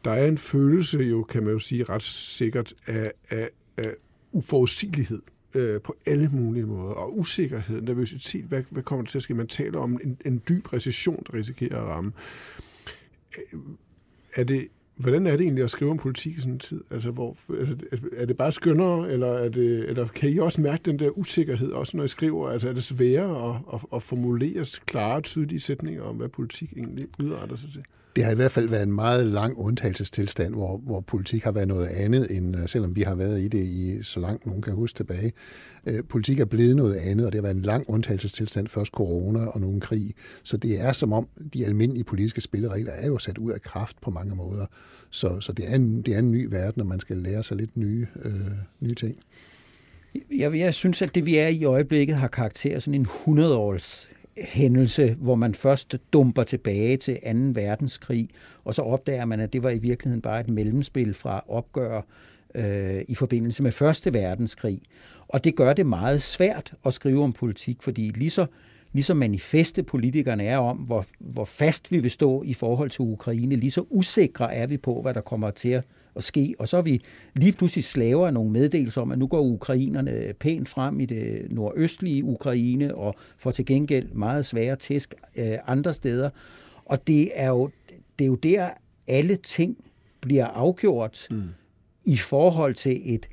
Der 0.06 0.12
er 0.12 0.28
en 0.28 0.38
følelse 0.38 1.00
jo, 1.00 1.24
kan 1.24 1.44
man 1.44 1.52
jo 1.54 1.60
sige 1.60 1.84
ret 1.84 2.04
sikkert, 2.04 2.74
af, 2.86 3.12
af, 3.30 3.50
af 3.78 3.94
uforudsigelighed 4.32 5.22
øh, 5.58 5.82
på 5.82 5.96
alle 6.06 6.30
mulige 6.30 6.66
måder. 6.66 6.94
Og 6.94 7.18
usikkerhed, 7.18 7.82
nervøsitet, 7.82 8.46
hvad, 8.46 8.64
hvad 8.70 8.84
kommer 8.84 9.04
der 9.06 9.10
til 9.10 9.18
at 9.18 9.24
ske? 9.24 9.34
Man 9.34 9.48
taler 9.48 9.80
om 9.80 10.00
en, 10.04 10.18
en 10.26 10.42
dyb 10.50 10.74
recession, 10.74 11.24
der 11.28 11.34
risikerer 11.34 11.82
at 11.82 11.88
ramme. 11.88 12.12
Øh, 13.38 13.60
er 14.36 14.44
det, 14.44 14.68
hvordan 14.96 15.28
er 15.28 15.32
det 15.32 15.42
egentlig 15.42 15.64
at 15.64 15.72
skrive 15.72 15.92
om 15.92 15.98
politik 15.98 16.38
i 16.38 16.40
sådan 16.40 16.54
en 16.54 16.60
tid? 16.60 16.84
Altså, 16.92 17.12
hvor, 17.12 17.38
altså, 17.60 18.08
er 18.18 18.26
det 18.26 18.38
bare 18.38 18.52
skønnere, 18.52 19.12
eller, 19.12 19.28
er 19.28 19.50
det, 19.50 19.90
eller 19.90 20.08
kan 20.08 20.30
I 20.30 20.38
også 20.38 20.62
mærke 20.62 20.82
den 20.86 21.00
der 21.00 21.18
usikkerhed, 21.18 21.72
også 21.72 21.98
når 21.98 22.04
I 22.04 22.08
skriver? 22.08 22.50
Altså, 22.50 22.70
er 22.70 22.74
det 22.74 22.84
sværere 22.84 23.56
at, 23.56 23.62
at, 23.74 23.82
at 23.94 24.04
formulere 24.04 24.66
klare, 24.86 25.22
tydelige 25.22 25.60
sætninger 25.60 26.04
om, 26.04 26.16
hvad 26.16 26.30
politik 26.30 26.74
egentlig 26.74 27.08
udretter 27.20 27.56
sig 27.56 27.70
til? 27.72 27.84
Det 28.18 28.26
har 28.26 28.32
i 28.32 28.36
hvert 28.36 28.52
fald 28.52 28.70
været 28.70 28.84
en 28.84 28.94
meget 28.94 29.28
lang 29.28 29.58
undtagelsestilstand, 29.58 30.54
hvor, 30.54 30.78
hvor 30.78 31.02
politik 31.02 31.44
har 31.44 31.52
været 31.52 31.68
noget 31.68 31.88
andet, 31.88 32.38
end 32.38 32.58
øh, 32.58 32.68
selvom 32.68 32.96
vi 32.96 33.02
har 33.02 33.16
været 33.16 33.42
i 33.42 33.48
det 33.48 33.64
i 33.64 34.04
så 34.04 34.20
langt 34.20 34.46
nogen 34.46 34.62
kan 34.62 34.74
huske 34.74 34.98
tilbage. 34.98 35.34
Øh, 35.88 36.04
politik 36.10 36.40
er 36.40 36.46
blevet 36.46 36.76
noget 36.76 36.96
andet, 36.96 37.26
og 37.26 37.32
det 37.32 37.38
har 37.38 37.42
været 37.42 37.56
en 37.56 37.62
lang 37.62 37.90
undtagelsestilstand, 37.90 38.68
først 38.68 38.92
corona 38.92 39.46
og 39.46 39.62
nu 39.62 39.70
en 39.70 39.80
krig. 39.80 40.14
Så 40.44 40.58
det 40.58 40.82
er 40.82 40.92
som 40.92 41.14
om, 41.14 41.28
de 41.54 41.66
almindelige 41.66 42.04
politiske 42.04 42.42
spilleregler 42.42 42.92
er 42.92 43.08
jo 43.08 43.18
sat 43.18 43.38
ud 43.38 43.52
af 43.52 43.62
kraft 43.62 44.02
på 44.02 44.12
mange 44.12 44.36
måder. 44.36 44.66
Så, 45.10 45.40
så 45.40 45.54
det, 45.54 45.72
er 45.72 45.76
en, 45.76 46.02
det 46.02 46.14
er 46.14 46.20
en 46.20 46.32
ny 46.32 46.48
verden, 46.52 46.82
og 46.82 46.88
man 46.88 47.00
skal 47.00 47.18
lære 47.18 47.44
sig 47.44 47.58
lidt 47.58 47.78
nye, 47.78 48.08
øh, 48.24 48.32
nye 48.80 48.96
ting. 48.96 49.16
Jeg, 50.32 50.58
jeg 50.58 50.74
synes, 50.74 51.02
at 51.02 51.16
det 51.16 51.26
vi 51.26 51.38
er 51.38 51.48
i 51.48 51.64
øjeblikket 51.64 52.16
har 52.16 52.28
karakter 52.28 52.76
af 52.76 52.82
sådan 52.82 53.00
en 53.02 53.06
100-års 53.06 54.10
hændelse, 54.42 55.16
hvor 55.20 55.36
man 55.36 55.54
først 55.54 55.98
dumper 56.14 56.44
tilbage 56.44 56.98
til 56.98 57.16
2. 57.16 57.62
verdenskrig, 57.62 58.30
og 58.66 58.74
så 58.76 58.82
opdager 58.82 59.26
man, 59.26 59.40
at 59.40 59.54
det 59.54 59.64
var 59.64 59.70
i 59.70 59.78
virkeligheden 59.78 60.22
bare 60.22 60.40
et 60.40 60.50
mellemspil 60.50 61.14
fra 61.14 61.44
opgør 61.48 62.02
øh, 62.56 63.02
i 63.08 63.16
forbindelse 63.16 63.64
med 63.64 63.72
Første 63.72 64.14
verdenskrig. 64.14 64.82
Og 65.28 65.44
det 65.44 65.56
gør 65.56 65.74
det 65.74 65.86
meget 65.86 66.22
svært 66.22 66.74
at 66.86 66.94
skrive 66.94 67.24
om 67.24 67.34
politik, 67.34 67.82
fordi 67.82 68.12
lige 68.16 68.30
så, 68.30 68.46
lige 68.94 69.04
så 69.04 69.14
manifeste 69.14 69.84
politikerne 69.84 70.44
er 70.46 70.58
om, 70.58 70.78
hvor, 70.78 71.06
hvor 71.20 71.46
fast 71.46 71.92
vi 71.92 72.00
vil 72.00 72.12
stå 72.12 72.44
i 72.44 72.54
forhold 72.54 72.90
til 72.90 73.02
Ukraine, 73.02 73.56
lige 73.56 73.72
så 73.72 73.86
usikre 73.90 74.54
er 74.54 74.68
vi 74.68 74.78
på, 74.78 75.02
hvad 75.02 75.14
der 75.14 75.22
kommer 75.22 75.52
til 75.52 75.70
at 75.70 75.84
at 76.18 76.24
ske. 76.24 76.56
Og 76.60 76.68
så 76.68 76.78
er 76.78 76.82
vi 76.82 77.02
lige 77.36 77.52
pludselig 77.52 77.84
slaver 77.84 78.28
af 78.28 78.34
nogle 78.34 78.52
meddelelser 78.52 79.02
om, 79.02 79.12
at 79.12 79.20
nu 79.20 79.28
går 79.28 79.42
ukrainerne 79.42 80.34
pænt 80.40 80.70
frem 80.70 81.00
i 81.00 81.06
det 81.06 81.48
nordøstlige 81.50 82.24
Ukraine 82.24 82.96
og 82.96 83.16
får 83.38 83.52
til 83.52 83.66
gengæld 83.66 84.12
meget 84.12 84.46
svære 84.46 84.76
tæsk 84.76 85.16
øh, 85.36 85.58
andre 85.68 85.94
steder. 85.94 86.30
Og 86.86 87.08
det 87.08 87.32
er 87.34 87.50
jo, 87.50 87.70
det 88.20 88.26
er 88.26 88.30
jo 88.30 88.36
der, 88.36 88.70
alle 89.08 89.36
ting 89.36 89.78
bliver 90.22 90.46
afgjort 90.46 91.28
mm. 91.32 91.44
i 92.06 92.18
forhold 92.18 92.76
til 92.76 93.02
et 93.16 93.28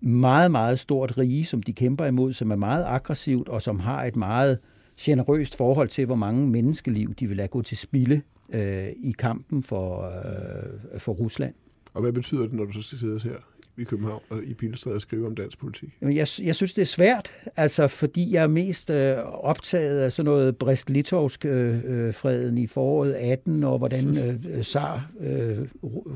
meget, 0.00 0.50
meget 0.50 0.78
stort 0.78 1.18
rige, 1.18 1.44
som 1.44 1.62
de 1.62 1.72
kæmper 1.72 2.06
imod, 2.06 2.32
som 2.32 2.50
er 2.50 2.56
meget 2.56 2.84
aggressivt 2.84 3.48
og 3.48 3.62
som 3.62 3.80
har 3.80 4.04
et 4.04 4.16
meget 4.16 4.58
generøst 5.00 5.56
forhold 5.56 5.88
til, 5.88 6.06
hvor 6.06 6.14
mange 6.14 6.48
menneskeliv 6.48 7.14
de 7.14 7.26
vil 7.26 7.36
lade 7.36 7.48
gå 7.48 7.62
til 7.62 7.76
spilde 7.76 8.22
øh, 8.52 8.88
i 8.96 9.14
kampen 9.18 9.62
for, 9.62 10.04
øh, 10.04 11.00
for 11.00 11.12
Rusland. 11.12 11.54
Og 11.96 12.02
hvad 12.02 12.12
betyder 12.12 12.42
det, 12.42 12.52
når 12.52 12.64
du 12.64 12.82
så 12.82 12.98
sidder 12.98 13.18
her 13.24 13.36
i 13.78 13.84
København 13.84 14.22
og 14.30 14.44
i 14.44 14.54
Pilestræde 14.54 14.94
og 14.94 15.00
skriver 15.00 15.26
om 15.26 15.34
dansk 15.34 15.58
politik? 15.58 15.88
Jamen, 16.00 16.16
jeg, 16.16 16.26
jeg 16.42 16.54
synes, 16.54 16.74
det 16.74 16.82
er 16.82 16.86
svært, 16.86 17.32
altså, 17.56 17.88
fordi 17.88 18.34
jeg 18.34 18.42
er 18.42 18.46
mest 18.46 18.90
øh, 18.90 19.16
optaget 19.24 20.00
af 20.00 20.12
sådan 20.12 20.24
noget 20.24 20.56
Brest-Litowsk-freden 20.56 22.58
øh, 22.58 22.62
i 22.62 22.66
foråret 22.66 23.12
18, 23.12 23.64
og 23.64 23.78
hvordan 23.78 24.18
øh, 24.18 24.62
Tsar, 24.62 25.10
øh, 25.20 25.58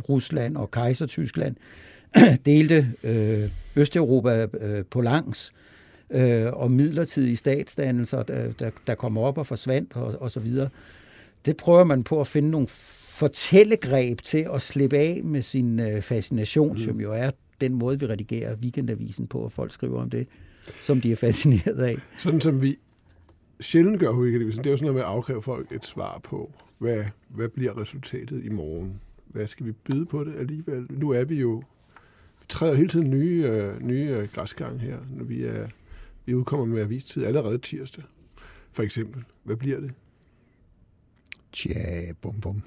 Rusland 0.09 0.57
og 0.57 0.71
Kejser-Tyskland 0.71 1.57
delte 2.47 2.93
øh, 3.03 3.51
Østeuropa 3.77 4.47
øh, 4.61 4.85
på 4.90 5.01
langs, 5.01 5.53
øh, 6.11 6.47
og 6.53 6.71
midlertidige 6.71 7.37
statsdannelser, 7.37 8.23
der, 8.23 8.53
der, 8.53 8.71
der 8.87 8.95
kommer 8.95 9.23
op 9.23 9.38
og 9.38 9.47
forsvandt, 9.47 9.93
og, 9.95 10.16
og 10.21 10.31
så 10.31 10.40
videre. 10.40 10.69
Det 11.47 11.57
prøver 11.57 11.85
man 11.85 12.05
på 12.05 12.21
at 12.21 12.27
finde 12.27 12.51
nogle 12.51 12.69
fortællegreb 13.20 14.22
til 14.22 14.48
at 14.54 14.62
slippe 14.62 14.98
af 14.98 15.20
med 15.24 15.42
sin 15.42 15.80
øh, 15.80 16.02
fascination, 16.02 16.72
mm. 16.72 16.78
som 16.78 17.00
jo 17.00 17.12
er 17.12 17.30
den 17.61 17.74
måde, 17.74 18.00
vi 18.00 18.06
redigerer 18.06 18.56
weekendavisen 18.56 19.26
på, 19.26 19.38
og 19.38 19.52
folk 19.52 19.72
skriver 19.72 20.02
om 20.02 20.11
det, 20.11 20.28
som 20.80 21.00
de 21.00 21.12
er 21.12 21.16
fascineret 21.16 21.78
af. 21.78 21.96
Sådan 22.18 22.40
som 22.40 22.62
vi 22.62 22.78
sjældent 23.61 24.00
gør 24.00 24.12
weekendavisen, 24.12 24.64
det 24.64 24.66
er 24.66 24.70
jo 24.70 24.76
sådan 24.76 24.85
noget 24.85 24.94
med 24.94 25.02
at 25.02 25.09
afkræve 25.09 25.42
folk 25.42 25.72
et 25.72 25.87
svar 25.87 26.20
på, 26.24 26.52
hvad, 26.78 27.04
hvad 27.28 27.48
bliver 27.48 27.80
resultatet 27.80 28.44
i 28.44 28.48
morgen? 28.48 29.00
Hvad 29.26 29.46
skal 29.46 29.66
vi 29.66 29.72
byde 29.72 30.06
på 30.06 30.24
det 30.24 30.37
alligevel? 30.37 30.87
Nu 30.90 31.11
er 31.11 31.24
vi 31.24 31.40
jo, 31.40 31.62
vi 32.40 32.44
træder 32.48 32.74
hele 32.74 32.88
tiden 32.88 33.11
nye, 33.11 33.44
øh, 33.46 33.83
nye 33.83 34.09
øh, 34.11 34.28
græsgang 34.28 34.80
her, 34.80 34.98
når 35.11 35.24
vi, 35.24 35.44
er, 35.44 35.68
vi 36.26 36.35
udkommer 36.35 36.66
med 36.66 36.83
avistid 36.83 37.24
allerede 37.24 37.59
tirsdag, 37.59 38.04
for 38.72 38.83
eksempel. 38.83 39.24
Hvad 39.44 39.56
bliver 39.56 39.80
det? 39.80 39.92
Tja, 41.52 42.12
bum 42.22 42.40
bum. 42.40 42.62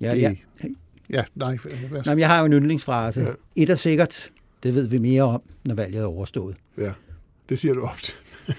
Ja, 0.00 0.14
det, 0.14 0.20
ja. 0.20 0.34
ja 1.10 1.24
nej. 1.34 1.56
nej 2.06 2.18
jeg 2.18 2.28
har 2.28 2.38
jo 2.38 2.44
en 2.44 2.52
yndlingsfrase. 2.52 3.20
Ja. 3.20 3.32
Et 3.56 3.70
er 3.70 3.74
sikkert, 3.74 4.30
det 4.62 4.74
ved 4.74 4.86
vi 4.86 4.98
mere 4.98 5.22
om, 5.22 5.42
når 5.64 5.74
valget 5.74 6.02
er 6.02 6.06
overstået. 6.06 6.56
Ja, 6.78 6.92
det 7.48 7.58
siger 7.58 7.74
du 7.74 7.82
ofte. 7.82 8.12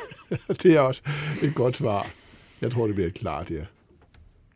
det 0.63 0.65
er 0.65 0.79
også 0.79 1.01
et 1.43 1.55
godt 1.55 1.77
svar. 1.77 2.07
Jeg 2.61 2.71
tror, 2.71 2.85
det 2.85 2.95
bliver 2.95 3.07
et 3.07 3.13
klart 3.13 3.51
ja. 3.51 3.65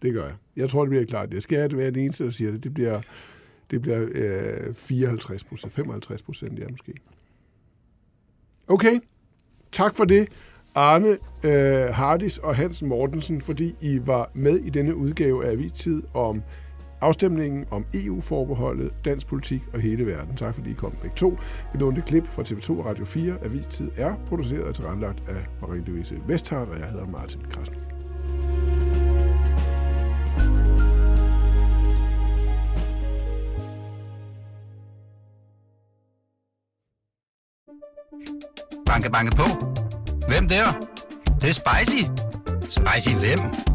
Det 0.02 0.14
gør 0.14 0.26
jeg. 0.26 0.36
Jeg 0.56 0.70
tror, 0.70 0.82
det 0.82 0.90
bliver 0.90 1.02
et 1.02 1.10
klart 1.10 1.34
ja. 1.34 1.40
Skal 1.40 1.58
jeg 1.58 1.78
være 1.78 1.92
den 1.92 2.04
eneste, 2.04 2.24
der 2.24 2.32
siger 2.32 2.52
det? 2.52 2.64
Det 2.64 2.74
bliver, 2.74 3.02
det 3.72 3.82
bliver 3.82 4.08
øh, 4.12 4.74
54 4.74 5.44
procent, 5.44 5.74
55 5.74 6.22
procent, 6.22 6.60
ja 6.60 6.68
måske. 6.70 6.94
Okay, 8.68 9.00
tak 9.72 9.96
for 9.96 10.06
det. 10.06 10.28
Arne 10.76 11.18
øh, 11.44 11.94
Hardis 11.94 12.38
og 12.38 12.56
Hans 12.56 12.82
Mortensen, 12.82 13.42
fordi 13.42 13.76
I 13.82 14.00
var 14.06 14.32
med 14.34 14.60
i 14.60 14.70
denne 14.70 14.96
udgave 14.96 15.46
af 15.46 15.52
Avistid 15.52 16.04
om 16.14 16.44
afstemningen 17.06 17.66
om 17.72 17.86
EU-forbeholdet, 17.94 18.94
dansk 19.06 19.28
politik 19.28 19.62
og 19.74 19.80
hele 19.80 20.06
verden. 20.06 20.36
Tak 20.38 20.54
fordi 20.56 20.72
I 20.72 20.74
kom 20.74 20.92
begge 21.02 21.16
to. 21.16 21.38
Vi 21.74 21.80
lånte 21.80 22.02
klip 22.02 22.28
fra 22.28 22.44
TV2 22.44 22.72
og 22.72 22.86
Radio 22.86 23.06
4. 23.06 23.36
Avistid 23.44 23.92
er 23.98 24.16
produceret 24.28 24.64
og 24.64 24.76
tilrettelagt 24.76 25.24
af 25.28 25.46
Marie-Louise 25.62 26.16
Vesthardt, 26.28 26.70
og 26.70 26.80
jeg 26.80 26.88
hedder 26.88 27.08
Martin 27.08 27.42
Krasnik. 27.50 27.80
Banke, 38.86 39.12
banke 39.12 39.36
på. 39.36 39.44
Hvem 40.28 40.48
der? 40.48 40.66
Det, 41.26 41.42
det 41.42 41.50
er 41.50 41.54
spicy. 41.54 42.04
Spicy 42.62 43.16
hvem? 43.16 43.75